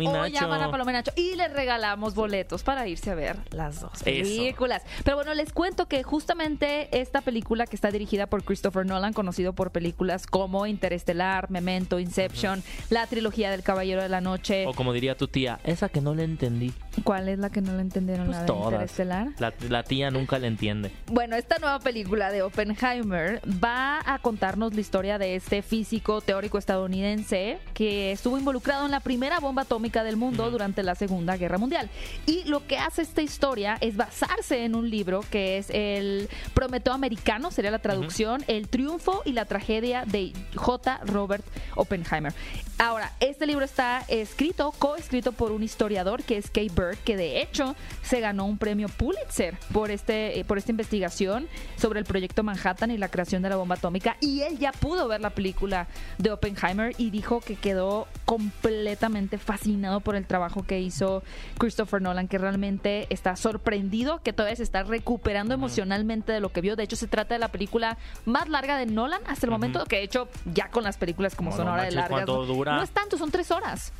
[0.00, 4.02] y O llaman a Paloma y les regalamos boletos para irse a ver las dos
[4.02, 4.82] películas.
[5.04, 9.52] Pero bueno, les cuento que justamente esta película que está dirigida por Christopher Nolan, conocido
[9.52, 14.66] por películas como Interestelar, Memento, Inception, la trilogía del Caballero de la Noche.
[14.66, 16.72] O como diría tu tía, esa que no le entendí.
[17.04, 18.26] ¿Cuál es la que no le entendieron?
[18.26, 18.72] Pues la de todas.
[18.72, 19.28] Interestelar.
[19.38, 20.90] La, la tía nunca le entiende.
[21.06, 26.58] Bueno, esta nueva película de Oppenheimer va a contarnos la historia de este físico teórico
[26.58, 31.58] estadounidense que estuvo involucrado en la primera bomba atómica del mundo durante la Segunda Guerra
[31.58, 31.88] Mundial.
[32.26, 36.92] Y lo que hace esta historia es basarse en un libro que es el Prometeo
[36.92, 41.00] Americano, sería la traducción, El triunfo y la tragedia de J.
[41.04, 42.34] Robert Oppenheimer.
[42.78, 47.40] Ahora, este libro está escrito, coescrito por un historiador que es Kay Bird, que de
[47.40, 51.45] hecho se ganó un premio Pulitzer por este eh, por esta investigación
[51.76, 55.08] sobre el proyecto Manhattan y la creación de la bomba atómica y él ya pudo
[55.08, 55.86] ver la película
[56.18, 61.22] de Oppenheimer y dijo que quedó completamente fascinado por el trabajo que hizo
[61.58, 66.60] Christopher Nolan, que realmente está sorprendido, que todavía se está recuperando emocionalmente de lo que
[66.60, 66.76] vio.
[66.76, 69.96] De hecho, se trata de la película más larga de Nolan hasta el momento, que
[69.96, 72.10] de hecho ya con las películas como son ahora de largas.
[72.10, 72.46] ¿cuánto ¿no?
[72.46, 72.76] dura?
[72.76, 73.92] No es tanto, son tres horas.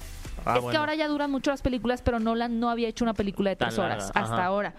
[0.45, 3.15] Ah, es que ahora ya duran mucho las películas, pero Nolan no había hecho una
[3.15, 4.75] película de tres horas hasta ahora.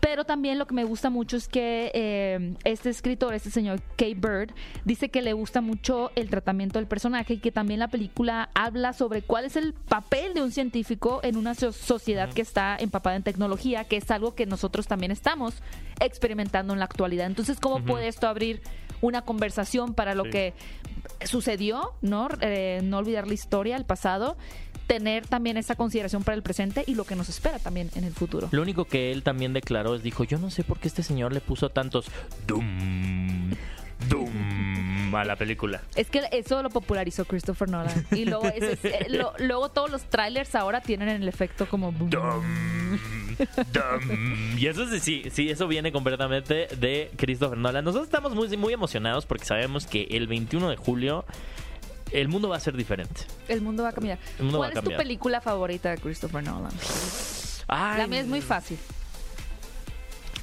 [0.00, 4.14] Pero también lo que me gusta mucho es que eh, este escritor, este señor Kay
[4.14, 4.50] Bird,
[4.84, 8.92] dice que le gusta mucho el tratamiento del personaje y que también la película habla
[8.94, 13.16] sobre cuál es el papel de un científico en una so- sociedad que está empapada
[13.16, 15.54] en tecnología, que es algo que nosotros también estamos
[16.00, 17.26] experimentando en la actualidad.
[17.26, 18.62] Entonces, ¿cómo puede esto abrir
[19.02, 20.30] una conversación para lo Sí.
[20.30, 20.54] que
[21.24, 22.28] sucedió, ¿no?
[22.40, 24.36] Eh, no olvidar la historia, el pasado,
[24.86, 28.12] tener también esa consideración para el presente y lo que nos espera también en el
[28.12, 28.48] futuro.
[28.50, 31.40] Lo único que él también declaró dijo, yo no sé por qué este señor le
[31.40, 32.06] puso tantos
[32.46, 33.50] dum,
[34.08, 35.82] dum a la película.
[35.96, 38.06] Es que eso lo popularizó Christopher Nolan.
[38.12, 41.90] Y luego, ese- eh, lo- luego todos los trailers ahora tienen el efecto como...
[41.92, 42.10] boom.
[42.10, 42.44] Dum,
[43.72, 44.58] dum.
[44.58, 47.84] Y eso sí, sí, sí, eso viene completamente de Christopher Nolan.
[47.84, 51.24] Nosotros estamos muy, muy emocionados porque sabemos que el 21 de julio
[52.12, 53.22] el mundo va a ser diferente.
[53.48, 54.18] El mundo va a cambiar.
[54.38, 54.98] El mundo ¿Cuál a es tu cambiar.
[55.02, 56.72] película favorita de Christopher Nolan?
[57.68, 58.78] Ay, La mía es muy fácil.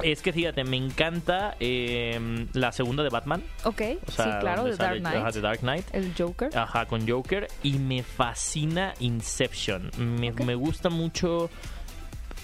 [0.03, 3.43] Es que fíjate, me encanta eh, la segunda de Batman.
[3.63, 5.33] Ok, O sea, sí, claro, The Dark ajá, Knight.
[5.33, 5.85] The Dark Knight.
[5.93, 6.55] El Joker.
[6.57, 7.47] Ajá, con Joker.
[7.63, 9.89] Y me fascina Inception.
[9.97, 11.49] Me, me gusta mucho.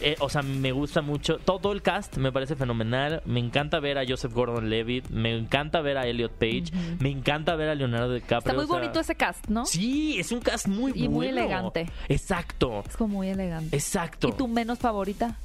[0.02, 1.38] eh, o sea, me gusta mucho.
[1.38, 3.22] Todo el cast me parece fenomenal.
[3.26, 5.10] Me encanta ver a Joseph Gordon Levitt.
[5.10, 6.66] Me encanta ver a Elliot Page.
[7.00, 8.39] Me encanta ver a Leonardo DiCaprio.
[8.39, 9.66] Está muy o sea, bonito ese cast, ¿no?
[9.68, 11.39] Sí, es un cast muy Y muy bueno.
[11.42, 11.86] elegante.
[12.10, 12.84] Exacto.
[12.88, 13.76] Es como muy elegante.
[13.76, 14.28] Exacto.
[14.30, 15.38] ¿Y tu menos favorita?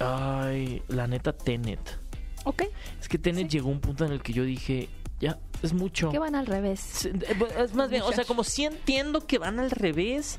[0.00, 1.98] Ay, la neta, Tenet.
[2.44, 2.64] Ok.
[3.00, 4.88] Es que Tenet llegó a un punto en el que yo dije,
[5.20, 6.10] ya, es mucho.
[6.10, 7.06] Que van al revés.
[7.06, 7.12] Eh,
[7.58, 10.38] Es más bien, o sea, como sí entiendo que van al revés,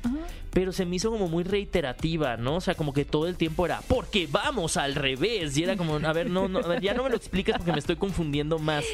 [0.52, 2.56] pero se me hizo como muy reiterativa, ¿no?
[2.56, 5.56] O sea, como que todo el tiempo era, porque vamos al revés.
[5.56, 7.72] Y era como, a ver, no, no, a ver, ya no me lo explicas porque
[7.72, 8.84] me estoy confundiendo más.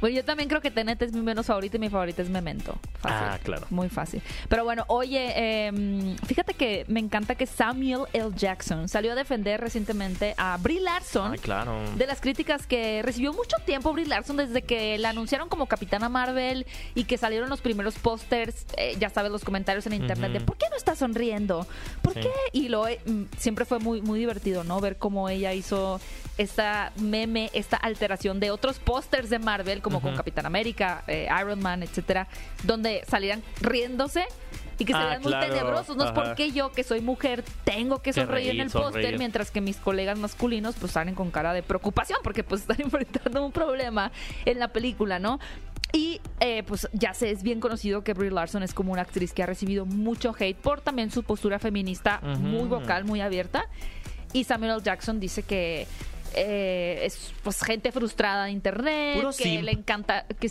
[0.00, 2.78] Bueno, yo también creo que Tenet es mi menos favorita y mi favorita es Memento.
[3.00, 3.28] Fácil.
[3.28, 3.66] Ah, claro.
[3.70, 4.22] Muy fácil.
[4.48, 8.30] Pero bueno, oye, eh, fíjate que me encanta que Samuel L.
[8.36, 11.32] Jackson salió a defender recientemente a Brie Larson.
[11.32, 11.78] Ay, claro.
[11.96, 16.08] De las críticas que recibió mucho tiempo Brie Larson desde que la anunciaron como Capitana
[16.08, 20.40] Marvel y que salieron los primeros pósters, eh, ya sabes, los comentarios en internet de.
[20.40, 21.66] ¿por qué no está sonriendo?
[22.02, 22.20] ¿Por Sí.
[22.20, 22.30] qué?
[22.52, 24.80] Y lo eh, mm, siempre fue muy muy divertido, ¿no?
[24.80, 26.00] Ver cómo ella hizo
[26.38, 30.16] esta meme, esta alteración de otros pósters de Marvel como con.
[30.16, 32.28] Capitán América, eh, Iron Man, etcétera,
[32.64, 34.24] donde salían riéndose
[34.78, 35.96] y que se Ah, vean muy tenebrosos.
[35.96, 36.22] No es Ajá.
[36.24, 40.18] porque yo, que soy mujer, tengo que sonreír en el póster, mientras que mis colegas
[40.18, 44.12] masculinos pues salen con cara de preocupación porque pues están enfrentando un problema
[44.44, 45.38] en la película, ¿no?
[45.92, 49.32] Y eh, pues ya se es bien conocido que Brie Larson es como una actriz
[49.32, 53.66] que ha recibido mucho hate por también su postura feminista muy vocal, muy abierta.
[54.32, 54.80] Y Samuel L.
[54.82, 55.86] Jackson dice que
[56.36, 60.50] eh, es pues gente frustrada de internet, Puro que le encanta, que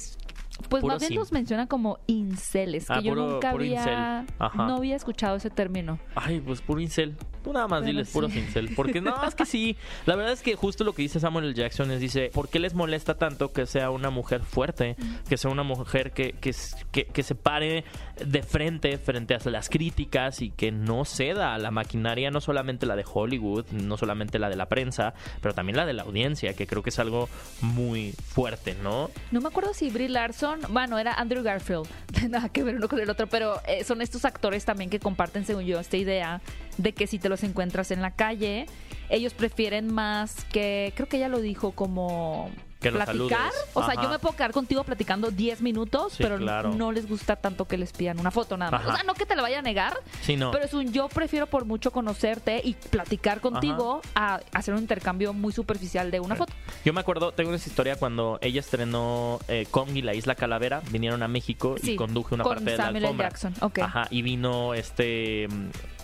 [0.69, 1.19] pues Puro más bien simp.
[1.19, 5.49] los menciona como inceles, que Ah, yo puro- nunca puro había, no había escuchado ese
[5.49, 5.99] término.
[6.15, 7.15] Ay, pues puro incel.
[7.43, 8.39] Tú nada más Pero diles puro sí.
[8.39, 8.73] incel.
[8.75, 9.77] Porque no, es que sí.
[10.07, 11.53] La verdad es que justo lo que dice Samuel L.
[11.53, 14.95] Jackson es, dice, ¿por qué les molesta tanto que sea una mujer fuerte?
[15.29, 17.83] Que sea una mujer que, que, que se pare
[18.25, 22.87] de frente frente a las críticas y que no ceda a la maquinaria, no solamente
[22.87, 26.55] la de Hollywood, no solamente la de la prensa, pero también la de la audiencia,
[26.55, 27.29] que creo que es algo
[27.61, 29.11] muy fuerte, ¿no?
[29.31, 31.87] No me acuerdo si Brie Larson, bueno, era Andrew Garfield,
[32.29, 35.45] nada que ver uno con el otro, pero eh, son estos actores también que comparten,
[35.45, 36.41] según yo, esta idea
[36.77, 38.65] de que si te los encuentras en la calle,
[39.09, 42.49] ellos prefieren más que, creo que ella lo dijo como
[42.85, 43.51] Que los platicar.
[43.51, 43.65] saludes.
[43.73, 44.03] O sea, Ajá.
[44.03, 46.73] yo me puedo quedar contigo platicando 10 minutos, Sí, pero claro.
[46.73, 48.81] no les gusta tanto que les pidan una foto nada más.
[48.81, 48.89] Ajá.
[48.91, 50.51] O sea, no que te la vaya a negar, Sí, no.
[50.51, 55.33] pero es un yo prefiero por mucho conocerte y platicar contigo a hacer un intercambio
[55.33, 56.53] muy superficial de una foto.
[56.83, 60.81] Yo me acuerdo, tengo una historia cuando ella estrenó eh, Kong y la Isla Calavera,
[60.91, 63.29] vinieron a México y conduje una con parte de la alfombra.
[63.29, 63.53] Jackson.
[63.81, 65.94] Ajá, y vino este mm,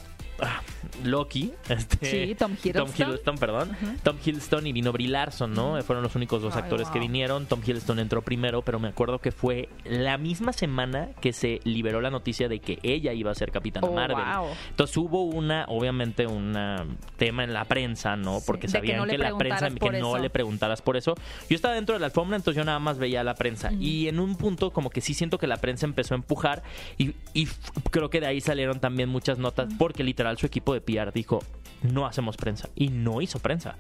[1.04, 2.86] Loki, este Sí, Tom Hiddleston.
[2.86, 3.71] Tom Hiddleston, perdón.
[4.04, 5.82] Tom Hiddleston y vino Brie Larson, ¿no?
[5.84, 7.45] Fueron los únicos dos Ay, actores que vinieron.
[7.45, 12.01] Tom Hiddleston entró primero, pero me acuerdo que fue la misma semana que se liberó
[12.01, 14.17] la noticia de que ella iba a ser Capitana Oh, Marvel.
[14.17, 14.47] wow.
[14.69, 16.56] Entonces hubo una, obviamente, un
[17.17, 18.39] tema en la prensa, ¿no?
[18.45, 21.15] Porque sabían no que, la prensa que no le preguntaras por eso.
[21.49, 23.71] Yo estaba dentro de la alfombra, entonces yo nada más veía a la prensa.
[23.73, 26.63] Y en un punto, como que sí siento que la prensa empezó a empujar.
[26.97, 27.47] Y, y
[27.89, 31.39] creo que de ahí salieron también muchas notas, porque literal su equipo de PR dijo:
[31.82, 32.70] no hacemos prensa.
[32.76, 33.76] Y no hizo prensa.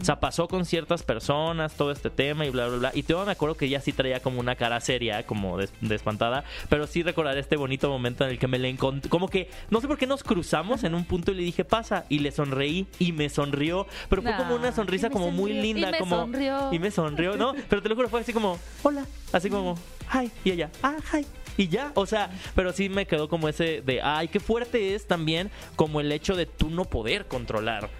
[0.00, 2.90] O sea, pasó con ciertas personas todo este tema y bla, bla, bla.
[2.94, 5.94] Y todavía me acuerdo que ella sí traía como una cara seria, como de, de
[5.94, 6.44] espantada.
[6.68, 9.08] Pero sí recordar este bonito momento en el que me le encontré.
[9.08, 12.04] Como que, no sé por qué nos cruzamos en un punto y le dije, pasa.
[12.10, 13.86] Y le sonreí y me sonrió.
[14.10, 15.88] Pero fue como una sonrisa como muy linda.
[15.88, 16.72] y me como, sonrió.
[16.72, 17.54] Y me sonrió, ¿no?
[17.68, 19.06] Pero te lo juro, fue así como, hola.
[19.32, 19.74] Así como,
[20.12, 20.30] hi.
[20.44, 21.24] Y ella, ah, hi.
[21.58, 25.06] Y ya, o sea, pero sí me quedó como ese de, ay, qué fuerte es
[25.06, 27.90] también como el hecho de tú no poder controlar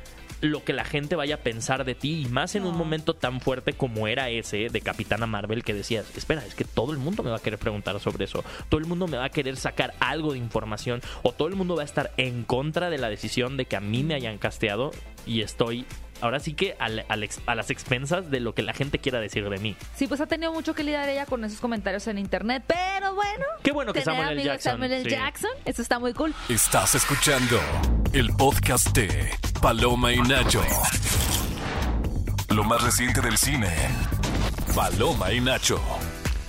[0.41, 3.41] lo que la gente vaya a pensar de ti y más en un momento tan
[3.41, 7.25] fuerte como era ese de Capitana Marvel que decías, espera, es que todo el mundo
[7.25, 9.95] me va a querer preguntar sobre eso, todo el mundo me va a querer sacar
[9.99, 13.57] algo de información o todo el mundo va a estar en contra de la decisión
[13.57, 14.93] de que a mí me hayan casteado
[15.27, 15.85] y estoy
[16.21, 19.21] ahora sí que al- al ex- a las expensas de lo que la gente quiera
[19.21, 19.77] decir de mí.
[19.97, 23.45] Sí, pues ha tenido mucho que lidiar ella con esos comentarios en internet, pero bueno.
[23.63, 24.45] Qué bueno que Samuel L.
[24.45, 25.05] Jackson, Samuel L.
[25.05, 25.11] sí.
[25.11, 26.35] Jackson, eso está muy cool.
[26.49, 27.61] Estás escuchando
[28.13, 30.63] el podcast de Paloma y Nacho.
[32.51, 33.69] Lo más reciente del cine.
[34.75, 35.81] Paloma y Nacho.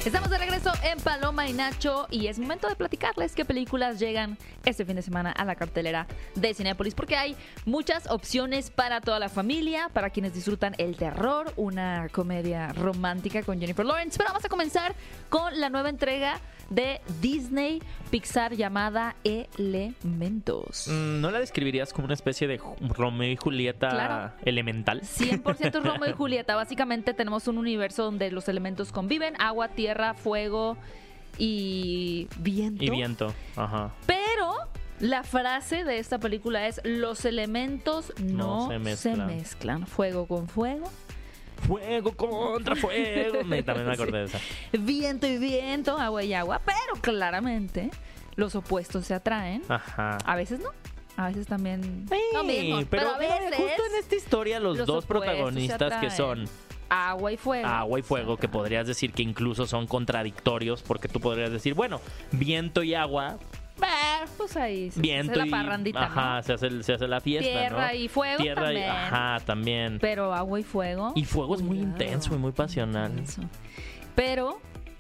[0.06, 4.38] Estamos de regreso en Paloma y Nacho y es momento de platicarles qué películas llegan
[4.66, 7.36] este fin de semana a la cartelera de Cinepolis porque hay
[7.66, 13.60] muchas opciones para toda la familia, para quienes disfrutan el terror, una comedia romántica con
[13.60, 14.18] Jennifer Lawrence.
[14.18, 14.96] Pero vamos a comenzar
[15.30, 17.82] con la nueva entrega de Disney
[18.12, 20.88] Pixar llamada Elementos.
[20.88, 24.32] Mm, ¿No la describirías como una especie de Romeo y Julieta Claro.
[24.46, 25.02] elemental?
[25.02, 26.56] 100% Romeo y Julieta.
[26.56, 30.78] Básicamente tenemos un universo donde los elementos conviven, agua, tierra, fuego
[31.38, 32.84] y viento.
[32.84, 33.91] Y viento, ajá.
[34.06, 34.56] Pero
[34.99, 39.88] la frase de esta película es los elementos no, No se se, mezclan".
[39.88, 40.89] Fuego con fuego,
[41.67, 43.43] Fuego contra fuego.
[43.43, 44.39] Me- también me acordé de esa.
[44.71, 46.62] viento y viento, agua y agua.
[46.65, 47.91] Pero claramente
[48.36, 49.62] los opuestos se atraen.
[49.67, 50.17] Ajá.
[50.23, 50.69] A veces no.
[51.17, 52.06] A veces también...
[52.10, 56.10] Sí, no mismos, pero, a veces justo en esta historia los, los dos protagonistas que
[56.12, 56.45] son
[56.89, 57.67] agua y fuego.
[57.67, 62.02] agua y fuego, que podrías decir que incluso son contradictorios, porque tú podrías decir, bueno,
[62.32, 63.38] viento y agua,
[63.80, 66.43] Bah, Pues ahí se viento hace la y parrandita, ajá, ¿no?
[66.43, 67.97] se hace, se hace la fiesta, Tierra ¿no?
[67.97, 68.89] y fuego Tierra y también.
[68.89, 69.97] ajá, también.
[70.02, 71.13] Pero agua y fuego.
[71.15, 73.10] Y fuego es muy intenso y muy pasional.
[73.12, 73.43] intenso.
[74.15, 74.60] Pero,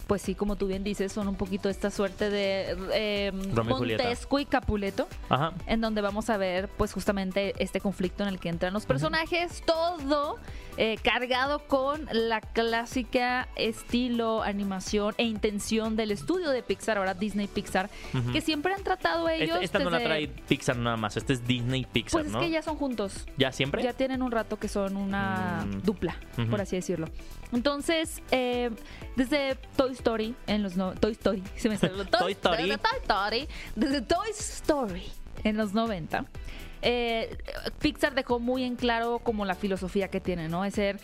[0.09, 4.03] pues sí, como tú bien dices, son un poquito esta suerte de eh, y Julieta.
[4.03, 5.53] Montesco y Capuleto, Ajá.
[5.67, 9.61] en donde vamos a ver, pues justamente este conflicto en el que entran los personajes,
[9.67, 10.37] todo
[10.77, 17.45] eh, cargado con la clásica estilo, animación e intención del estudio de Pixar, ahora Disney
[17.47, 17.89] Pixar,
[18.33, 19.59] que siempre han tratado ellos.
[19.61, 22.49] Esta, esta no la trae Pixar nada más, este es Disney Pixar, Pues es que
[22.49, 23.27] ya son juntos.
[23.37, 23.83] ¿Ya siempre?
[23.83, 25.81] Ya tienen un rato que son una Mm.
[25.83, 26.15] dupla,
[26.49, 27.07] por así decirlo.
[27.51, 28.69] Entonces, eh,
[29.15, 32.63] desde Toy Story en los no Toy Story, se me salió Toy Story.
[32.63, 35.03] desde Toy Story, desde Toy Story
[35.43, 36.25] en los 90.
[36.81, 37.37] eh,
[37.79, 40.65] Pixar dejó muy en claro como la filosofía que tiene, ¿no?
[40.65, 40.99] Es ser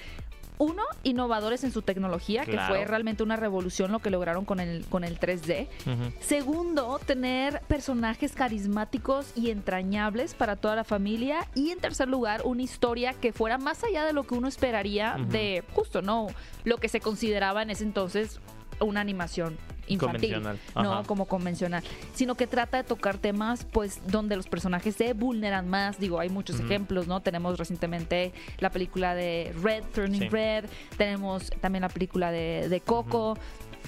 [0.57, 4.85] uno, innovadores en su tecnología, que fue realmente una revolución lo que lograron con el,
[4.85, 5.67] con el 3D.
[5.85, 6.13] Ujú.
[6.21, 11.47] Segundo, tener personajes carismáticos y entrañables para toda la familia.
[11.55, 15.17] Y en tercer lugar, una historia que fuera más allá de lo que uno esperaría
[15.27, 16.27] de justo, ¿no?
[16.63, 18.39] Lo que se consideraba en ese entonces
[18.79, 19.57] una animación
[19.87, 20.41] infantil,
[20.75, 21.83] no como convencional,
[22.13, 26.29] sino que trata de tocar temas pues donde los personajes se vulneran más, digo, hay
[26.29, 27.21] muchos ejemplos, ¿no?
[27.21, 30.29] Tenemos recientemente la película de Red, Turning Sí.
[30.29, 30.65] Red,
[30.97, 33.37] tenemos también la película de, de Coco,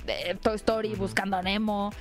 [0.06, 1.92] de Toy Story, Buscando a Nemo,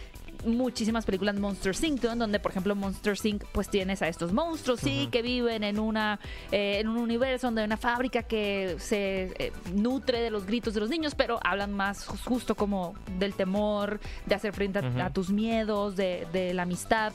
[0.44, 2.00] muchísimas películas Monster Inc.
[2.02, 3.44] donde por ejemplo Monster Inc.
[3.52, 6.20] pues tienes a estos monstruos sí que viven en una
[6.52, 10.74] eh, en un universo donde hay una fábrica que se eh, nutre de los gritos
[10.74, 15.06] de los niños pero hablan más ju- justo como del temor de hacer frente a,
[15.06, 17.12] a tus miedos de, de la amistad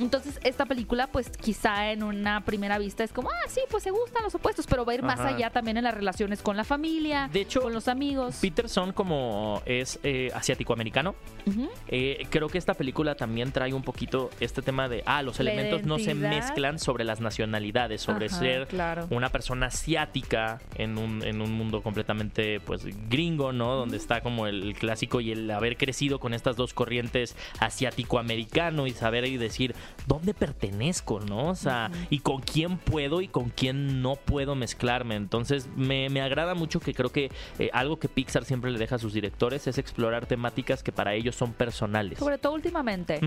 [0.00, 3.90] entonces, esta película, pues quizá en una primera vista es como, ah, sí, pues se
[3.90, 5.28] gustan los opuestos, pero va a ir más Ajá.
[5.34, 8.36] allá también en las relaciones con la familia, De hecho, con los amigos.
[8.40, 11.14] Peterson como es eh, asiático-americano,
[11.88, 15.50] eh, creo que esta película también trae un poquito este tema de, ah, los La
[15.50, 19.06] elementos no se mezclan sobre las nacionalidades, sobre Ajá, ser claro.
[19.10, 23.74] una persona asiática en un, en un mundo completamente pues gringo, ¿no?
[23.74, 28.92] Donde está como el clásico y el haber crecido con estas dos corrientes asiático-americano y
[28.92, 29.74] saber y decir,
[30.06, 31.48] ¿dónde pertenezco, no?
[31.48, 35.14] O sea, y con quién puedo y con quién no puedo mezclarme.
[35.16, 38.96] Entonces, me, me agrada mucho que creo que eh, algo que Pixar siempre le deja
[38.96, 42.18] a sus directores es explorar temáticas que para ellos son personales.
[42.18, 43.20] Sobre todo últimamente.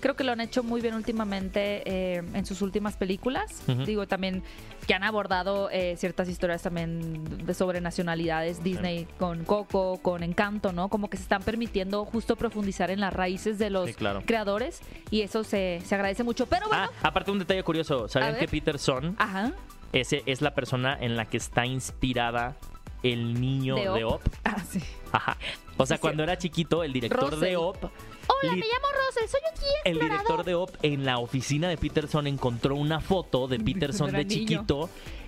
[0.00, 3.62] Creo que lo han hecho muy bien últimamente eh, en sus últimas películas.
[3.86, 4.42] Digo, también
[4.86, 8.62] que han abordado eh, ciertas historias también de sobre nacionalidades.
[8.62, 10.88] Disney con Coco, con Encanto, ¿no?
[10.88, 14.22] Como que se están permitiendo justo profundizar en las raíces de los Sí, claro.
[14.26, 14.80] creadores
[15.10, 16.46] y eso se, se agradece mucho.
[16.46, 19.52] Pero bueno, Ah, aparte un detalle curioso, ¿sabían que Peterson ajá.
[19.92, 22.56] ese es la persona en la que está inspirada
[23.02, 24.20] el niño De de Op.
[24.44, 24.80] Ah, sí.
[25.12, 25.36] Ajá.
[25.78, 29.40] O sea, Sí, cuando era chiquito, el director de Op, Hola, me llamo Russell, soy
[29.58, 34.12] guía el director de Op en la oficina de Peterson encontró una foto de Peterson
[34.12, 34.64] de niño.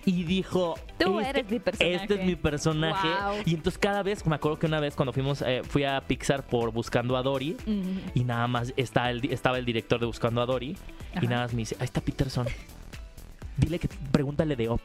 [0.05, 1.95] Y dijo, Tú este, eres mi personaje".
[1.95, 3.09] este es mi personaje.
[3.09, 3.43] Wow.
[3.47, 6.45] Y entonces cada vez, me acuerdo que una vez cuando fuimos, eh, fui a Pixar
[6.47, 7.57] por Buscando a Dory
[8.15, 10.77] y nada más está el, estaba el director de Buscando a Dory
[11.15, 11.25] Ajá.
[11.25, 12.47] y nada más me dice, ahí está Peterson.
[13.57, 14.81] Dile que pregúntale de Op.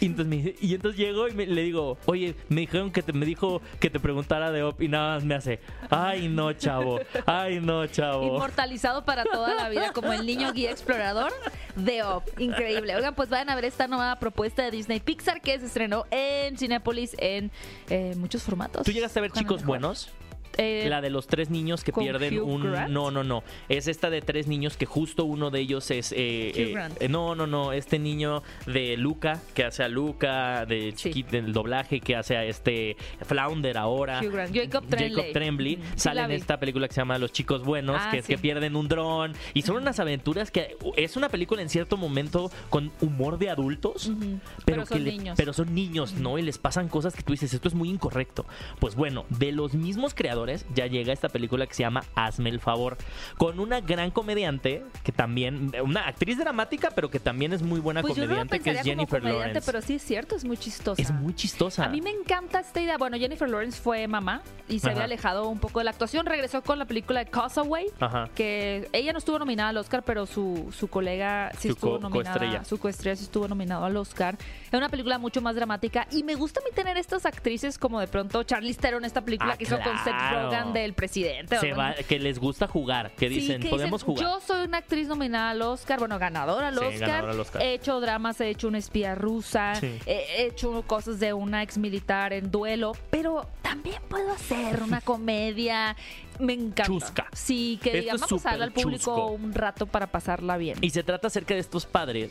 [0.00, 3.02] Y entonces, me dice- y entonces llego y me- le digo, oye, me dijeron que
[3.02, 5.58] te, me dijo que te preguntara de Op y nada más me hace,
[5.90, 8.22] ay no, chavo, ay no, chavo.
[8.22, 11.32] Inmortalizado para toda la vida como el niño guía explorador
[11.74, 12.22] de Op.
[12.38, 12.94] Increíble.
[12.94, 16.56] Oigan, pues vayan a ver esta nueva propuesta de Disney Pixar que se estrenó en
[16.56, 17.50] Cinepolis en
[17.90, 18.84] eh, muchos formatos.
[18.84, 19.64] ¿Tú llegaste a ver Chicos.
[19.64, 20.10] Buenos?
[20.56, 22.70] Eh, La de los tres niños que ¿con pierden Hugh un...
[22.72, 22.90] Grant?
[22.90, 23.42] No, no, no.
[23.68, 26.12] Es esta de tres niños que justo uno de ellos es...
[26.16, 27.02] eh, Hugh eh, Grant.
[27.02, 27.72] eh, no, no, no.
[27.72, 31.10] Este niño de Luca, que hace a Luca, de Sí.
[31.12, 34.20] chiqui- del doblaje, que hace a este Flounder ahora.
[34.22, 34.54] Hugh Grant.
[34.54, 35.10] Jacob Tremblay.
[35.14, 35.76] Jacob Tremblay.
[35.76, 36.34] Sí, Sale en vi.
[36.36, 38.34] esta película que se llama Los Chicos Buenos, Ah, que es sí.
[38.34, 39.34] que pierden un dron.
[39.54, 40.76] Y son unas aventuras que...
[40.96, 44.10] Es una película en cierto momento con humor de adultos.
[44.10, 45.34] Pero, Pero son que le- niños.
[45.36, 46.38] pero son niños, ¿no?
[46.38, 48.46] Y les pasan cosas que tú dices, esto es muy incorrecto.
[48.78, 50.37] Pues bueno, de los mismos creadores
[50.74, 52.96] ya llega esta película que se llama Hazme el favor,
[53.36, 58.00] con una gran comediante que también, una actriz dramática, pero que también es muy buena
[58.02, 59.66] pues yo no lo comediante, que es como Jennifer comediante, Lawrence.
[59.72, 61.00] pero sí es cierto, es muy chistosa.
[61.02, 61.84] Es muy chistosa.
[61.84, 62.98] A mí me encanta esta idea.
[62.98, 64.92] Bueno, Jennifer Lawrence fue mamá y se Ajá.
[64.92, 66.26] había alejado un poco de la actuación.
[66.26, 68.28] Regresó con la película de Causeway, Ajá.
[68.34, 72.00] que ella no estuvo nominada al Oscar, pero su, su colega sí Su estuvo co-
[72.00, 72.38] nominada.
[72.38, 72.64] coestrella.
[72.64, 74.36] Su coestrella sí estuvo nominado al Oscar.
[74.70, 78.00] Es una película mucho más dramática y me gusta a mí tener estas actrices como
[78.00, 80.72] de pronto Charlize Theron, esta película Ah, que hizo con Seth claro.
[80.72, 81.58] Del presidente.
[81.58, 84.24] Se va- que les gusta jugar, que Sí, dicen, que podemos dicen, jugar.
[84.32, 87.00] Yo soy una actriz nominada al Oscar, bueno, ganadora al, Sí, Oscar.
[87.00, 87.62] ganadora al Oscar.
[87.62, 89.98] He hecho dramas, he hecho una espía rusa, Sí.
[90.06, 95.96] he hecho cosas de una ex militar en duelo, pero también puedo hacer una comedia.
[96.38, 96.84] Me encanta.
[96.84, 97.26] Chusca.
[97.32, 99.26] Sí, que es vamos a darle al público chusco.
[99.32, 100.78] un rato para pasarla bien.
[100.80, 102.30] Y se trata acerca de estos padres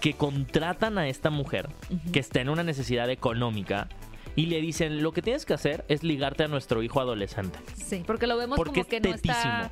[0.00, 1.70] que contratan a esta mujer
[2.12, 3.88] que está en una necesidad económica
[4.36, 7.58] y le dicen, lo que tienes que hacer es ligarte a nuestro hijo adolescente.
[7.74, 9.70] Sí, porque lo vemos Porque como que es no está,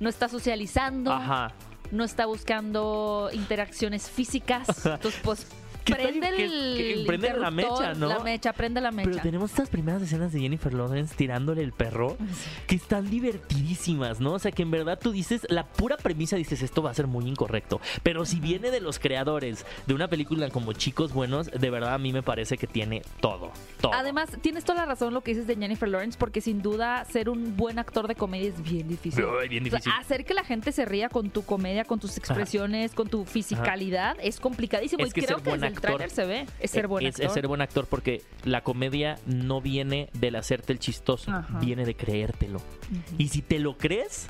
[0.00, 1.52] no está socializando, Ajá.
[1.90, 4.68] no está buscando interacciones físicas.
[4.86, 5.46] Entonces, pues
[5.84, 6.36] que prende el.
[6.76, 8.08] que- que prende la mecha, ¿no?
[8.08, 9.10] La mecha, prende la mecha.
[9.10, 12.16] Pero tenemos estas primeras escenas de Jennifer Lawrence tirándole el perro
[12.66, 14.32] que están divertidísimas, ¿no?
[14.32, 17.06] O sea, que en verdad tú dices, la pura premisa dices, esto va a ser
[17.06, 17.80] muy incorrecto.
[18.02, 21.98] Pero si viene de los creadores de una película como Chicos Buenos, de verdad a
[21.98, 23.52] mí me parece que tiene todo.
[23.80, 23.92] Todo.
[23.94, 27.28] Además, tienes toda la razón lo que dices de Jennifer Lawrence, porque sin duda ser
[27.28, 29.24] un buen actor de comedia es bien difícil.
[29.40, 29.92] Ay, bien O sea, difícil.
[30.00, 34.16] hacer que la gente se ría con tu comedia, con tus expresiones, con tu fisicalidad,
[34.22, 35.04] es complicadísimo.
[35.04, 36.46] Es y que creo ser que buen desde el tráiler se ve.
[36.60, 37.26] Es ser buen es, actor.
[37.26, 41.58] es ser buen actor porque la comedia no viene del hacerte el chistoso, Ajá.
[41.58, 42.60] viene de creértelo.
[43.18, 44.26] Y si te lo crees,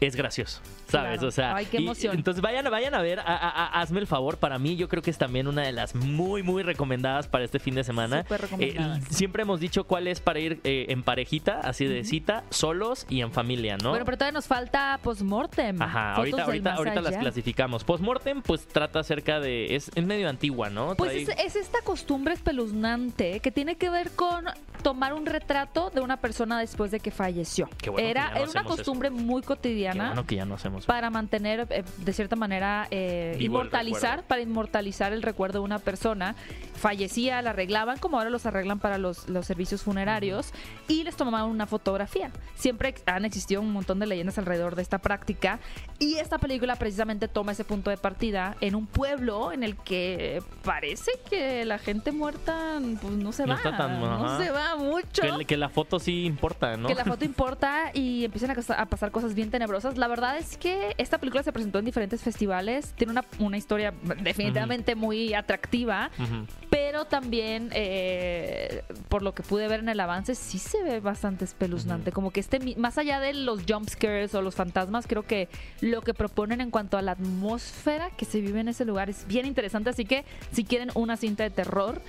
[0.00, 1.18] es gracioso, ¿sabes?
[1.18, 1.28] Claro.
[1.28, 2.14] O sea, Ay, qué y- emoción.
[2.16, 4.36] entonces vayan, vayan a ver, a- a- a- hazme el favor.
[4.38, 7.58] Para mí, yo creo que es también una de las muy, muy recomendadas para este
[7.58, 8.22] fin de semana.
[8.22, 8.98] Súper recomendadas.
[8.98, 13.06] Eh, siempre hemos dicho cuál es para ir eh, en parejita, así de cita, solos
[13.08, 13.90] y en familia, ¿no?
[13.90, 15.80] Bueno, pero todavía nos falta postmortem.
[15.82, 17.84] Ajá, ahorita, ahorita, ahorita las clasificamos.
[17.84, 19.74] Postmortem, pues trata acerca de.
[19.74, 20.94] Es, es medio antigua, ¿no?
[20.96, 24.44] Pues es, es esta costumbre espeluznante que tiene que ver con
[24.82, 27.68] tomar un retrato de una persona después de que falleció.
[27.78, 30.08] Qué bueno que era no era una costumbre muy Qué cotidiana.
[30.10, 30.86] bueno que ya no hacemos.
[30.86, 36.34] para mantener eh, de cierta manera eh, inmortalizar para inmortalizar el recuerdo de una persona
[36.74, 40.52] fallecía la arreglaban como ahora los arreglan para los, los servicios funerarios
[40.86, 44.98] y les tomaban una fotografía siempre han existido un montón de leyendas alrededor de esta
[44.98, 45.58] práctica
[45.98, 50.42] y esta película precisamente toma ese punto de partida en un pueblo en el que
[50.64, 54.38] parece que la gente muerta pues no se No va tan- no ajá.
[54.44, 56.88] se va mucho Que, que la foto sí importa, ¿no?
[56.88, 59.77] que la foto importa y empiezan a, a pasar cosas bien tenebrosas.
[59.96, 63.92] La verdad es que esta película se presentó en diferentes festivales, tiene una, una historia
[64.22, 66.10] definitivamente muy atractiva,
[66.70, 71.44] pero también, eh, por lo que pude ver en el avance, sí se ve bastante
[71.44, 72.12] espeluznante.
[72.12, 75.48] Como que este, más allá de los jump scares o los fantasmas, creo que
[75.80, 79.26] lo que proponen en cuanto a la atmósfera que se vive en ese lugar es
[79.26, 79.90] bien interesante.
[79.90, 82.00] Así que si quieren una cinta de terror,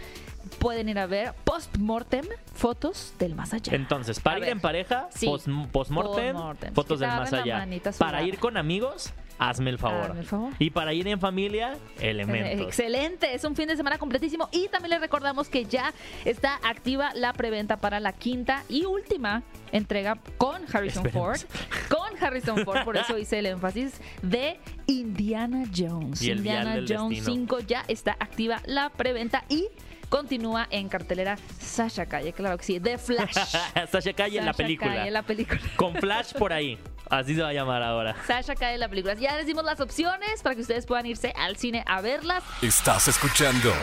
[0.49, 3.73] pueden ir a ver post-mortem fotos del más allá.
[3.75, 4.51] Entonces, para A ir ver.
[4.53, 5.25] en pareja, Sí.
[5.25, 6.35] post- postmortem,
[6.73, 7.67] fotos del más allá.
[7.97, 10.09] Para ir con amigos, hazme el favor.
[10.11, 10.53] Hazme el favor.
[10.59, 12.67] Y para ir en familia, elementos.
[12.67, 15.93] Excelente, es un fin de semana completísimo y también les recordamos que ya
[16.25, 21.45] está activa la preventa para la quinta y última entrega con Harrison Esperemos.
[21.45, 26.21] Ford, con Harrison Ford, por eso hice el énfasis de Indiana Jones.
[26.21, 27.35] Y el vial Indiana Jones destino.
[27.47, 29.67] 5 ya está activa la preventa y
[30.09, 33.33] continúa en cartelera Sasha Calle, claro que sí, de Flash.
[33.91, 34.93] Sasha Calle en la Sasha película.
[34.93, 35.61] Calle en la película.
[35.75, 36.77] Con Flash por ahí.
[37.09, 38.15] Así se va a llamar ahora.
[38.27, 39.15] Sasha Calle en la película.
[39.15, 42.43] Ya les dimos las opciones para que ustedes puedan irse al cine a verlas.
[42.61, 43.73] Estás escuchando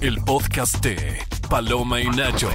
[0.00, 1.18] el podcast de
[1.48, 2.50] Paloma y Nacho.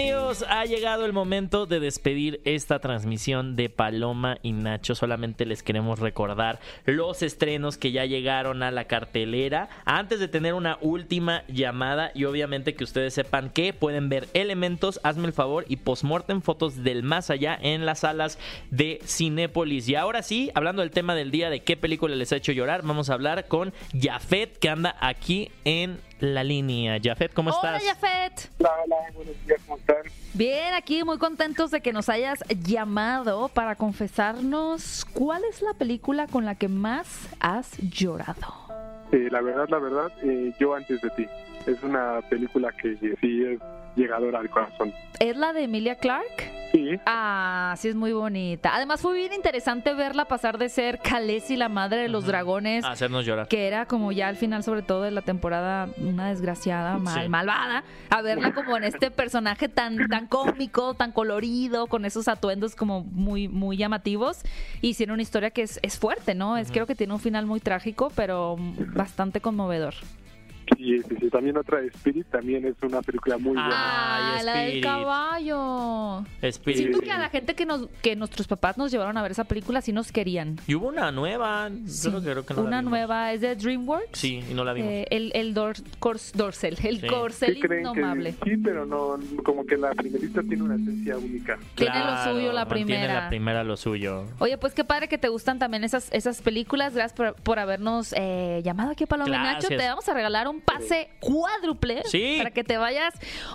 [0.00, 4.94] Amigos, ha llegado el momento de despedir esta transmisión de Paloma y Nacho.
[4.94, 9.68] Solamente les queremos recordar los estrenos que ya llegaron a la cartelera.
[9.84, 15.00] Antes de tener una última llamada y obviamente que ustedes sepan que pueden ver elementos,
[15.02, 18.38] hazme el favor y postmortem fotos del más allá en las salas
[18.70, 19.86] de Cinépolis.
[19.86, 22.80] Y ahora sí, hablando del tema del día de qué película les ha hecho llorar,
[22.84, 26.98] vamos a hablar con Jafet que anda aquí en la línea.
[27.02, 27.94] Jafet, ¿cómo Hola, estás?
[28.00, 28.50] Jafet.
[28.58, 29.96] Hola, hola, buenos días, ¿cómo están?
[30.34, 36.26] Bien, aquí muy contentos de que nos hayas llamado para confesarnos cuál es la película
[36.26, 38.54] con la que más has llorado.
[39.12, 41.26] Eh, la verdad, la verdad, eh, yo antes de ti.
[41.66, 43.60] Es una película que sí es
[43.96, 44.92] llegadora al corazón.
[45.18, 46.58] ¿Es la de Emilia Clarke?
[46.72, 48.74] Sí, Ah, sí es muy bonita.
[48.76, 52.92] Además fue bien interesante verla pasar de ser Khaleesi, la madre de los dragones, A
[52.92, 53.48] hacernos llorar.
[53.48, 57.28] que era como ya al final, sobre todo de la temporada, una desgraciada, mal, Sí.
[57.28, 62.76] malvada, a verla como en este personaje tan, tan cómico, tan colorido, con esos atuendos
[62.76, 64.42] como muy, muy llamativos.
[64.80, 66.56] Y hicieron una historia que es, es fuerte, ¿no?
[66.56, 68.56] Es creo que tiene un final muy trágico, pero
[68.94, 69.94] bastante conmovedor.
[70.76, 71.30] Sí, sí, sí.
[71.30, 73.70] También otra de Spirit también es una película muy buena.
[73.72, 74.84] Ah, Ay, la del Spirit.
[74.84, 76.24] caballo.
[76.42, 76.78] Spirit.
[76.78, 79.44] Siento que a la gente que nos que nuestros papás nos llevaron a ver esa
[79.44, 80.58] película sí nos querían.
[80.66, 82.90] Y hubo una nueva, Sí, creo, que- creo que no la una vimos.
[82.90, 84.18] nueva es de DreamWorks.
[84.18, 84.90] Sí, y no la vimos.
[84.90, 87.06] Eh, el el dor- cors- dorsel, el Sí.
[87.06, 88.34] corcel ¿Qué creen indomable.
[88.42, 91.58] que sí, pero no, como que la primerita tiene una esencia única.
[91.74, 93.14] Tiene lo suyo la mantiene primera.
[93.14, 94.24] la primera lo suyo.
[94.38, 96.94] Oye, pues qué padre que te gustan también esas, esas películas.
[96.94, 99.68] Gracias por, por habernos eh, llamado aquí a Paloma y Nacho.
[99.68, 99.80] Gracias.
[99.80, 102.36] Te vamos a regalar un pase cuádruple Sí.
[102.38, 103.14] para que te vayas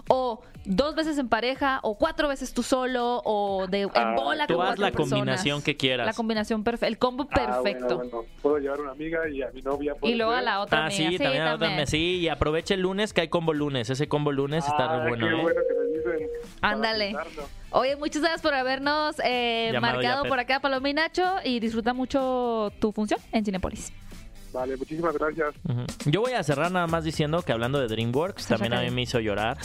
[0.09, 4.47] o dos veces en pareja o cuatro veces tú solo o de en Ah, bola
[4.47, 6.07] Tú con haz la combinación que quieras.
[6.07, 7.97] La combinación perfecta, el combo Ah, perfecto.
[7.97, 8.27] bueno, bueno.
[8.41, 9.93] Puedo llevar una amiga y a mi novia.
[9.95, 11.09] Y ¿puede luego a la otra Ah, amiga.
[11.11, 11.75] sí, también, a otra también.
[11.81, 11.89] mes.
[11.89, 13.89] Sí, y aprovecha el lunes que hay combo lunes.
[13.91, 15.41] Ese combo lunes está Ah, re bueno, qué ¿eh?
[15.41, 16.29] bueno que me dicen.
[16.61, 17.15] Ándale.
[17.71, 22.71] Oye, muchas gracias por habernos eh, marcado por acá, Paloma y Nacho, y disfruta mucho
[22.79, 23.91] tu función en Cinepolis.
[24.55, 25.53] Vale, muchísimas gracias.
[26.05, 29.01] Yo voy a cerrar nada más diciendo que hablando de DreamWorks, también a mí me
[29.01, 29.57] hizo llorar.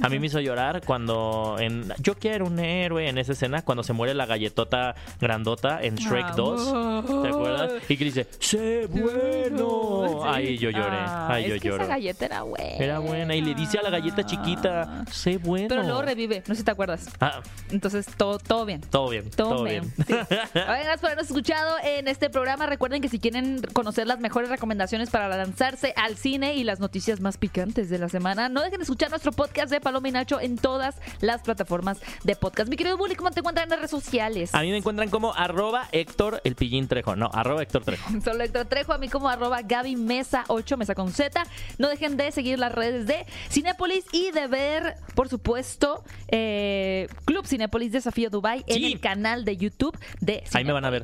[0.00, 3.82] A mí me hizo llorar cuando en Yo quiero un héroe en esa escena, cuando
[3.82, 7.22] se muere la galletota grandota en Shrek Ah, 2.
[7.22, 7.72] ¿Te acuerdas?
[7.90, 9.93] Y que dice, sé bueno.
[10.22, 10.96] Ahí yo lloré.
[10.98, 11.84] Ah, Ahí yo es que lloro.
[11.84, 12.76] Esa galleta era buena.
[12.76, 13.34] Era buena.
[13.34, 15.68] Y le dice a la galleta chiquita, sé bueno.
[15.68, 17.08] Pero luego revive, no sé si te acuerdas.
[17.20, 17.40] Ah,
[17.70, 18.80] Entonces, todo, todo bien.
[18.82, 19.30] todo bien.
[19.30, 19.92] Todo bien.
[20.06, 20.12] Sí.
[20.12, 22.66] Oigan, gracias por habernos escuchado en este programa.
[22.66, 27.20] Recuerden que si quieren conocer las mejores recomendaciones para lanzarse al cine y las noticias
[27.20, 30.40] más picantes de la semana, no dejen de escuchar nuestro podcast de Paloma y Nacho
[30.40, 32.68] en todas las plataformas de podcast.
[32.68, 34.54] Mi querido Bully, ¿cómo te encuentran en las redes sociales?
[34.54, 37.16] A mí me encuentran como arroba Héctor el Pillín Trejo.
[37.16, 38.08] No, arroba Héctor Trejo.
[38.24, 41.42] Solo Héctor Trejo, a mí como arroba Gaby Mesa 8, Mesa con Z.
[41.78, 47.46] No dejen de seguir las redes de Cinépolis y de ver, por supuesto, eh, Club
[47.46, 48.92] Cinépolis Desafío Dubai en Sí.
[48.92, 50.54] el canal de YouTube de Cinépolis.
[50.56, 51.02] Ahí me van a ver.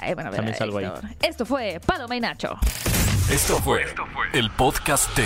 [0.00, 0.84] Ahí van a ver También a salgo ahí.
[0.86, 1.04] Héctor.
[1.22, 2.58] Esto fue Paloma y Nacho.
[3.30, 3.84] Esto fue
[4.32, 5.24] el podcast de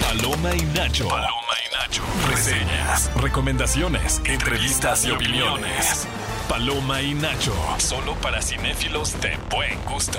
[0.00, 1.08] Paloma y Nacho.
[1.08, 2.02] Paloma y Nacho.
[2.28, 6.06] Reseñas, recomendaciones, entrevistas y opiniones.
[6.48, 7.54] Paloma y Nacho.
[7.78, 10.18] Solo para cinéfilos de buen gusto.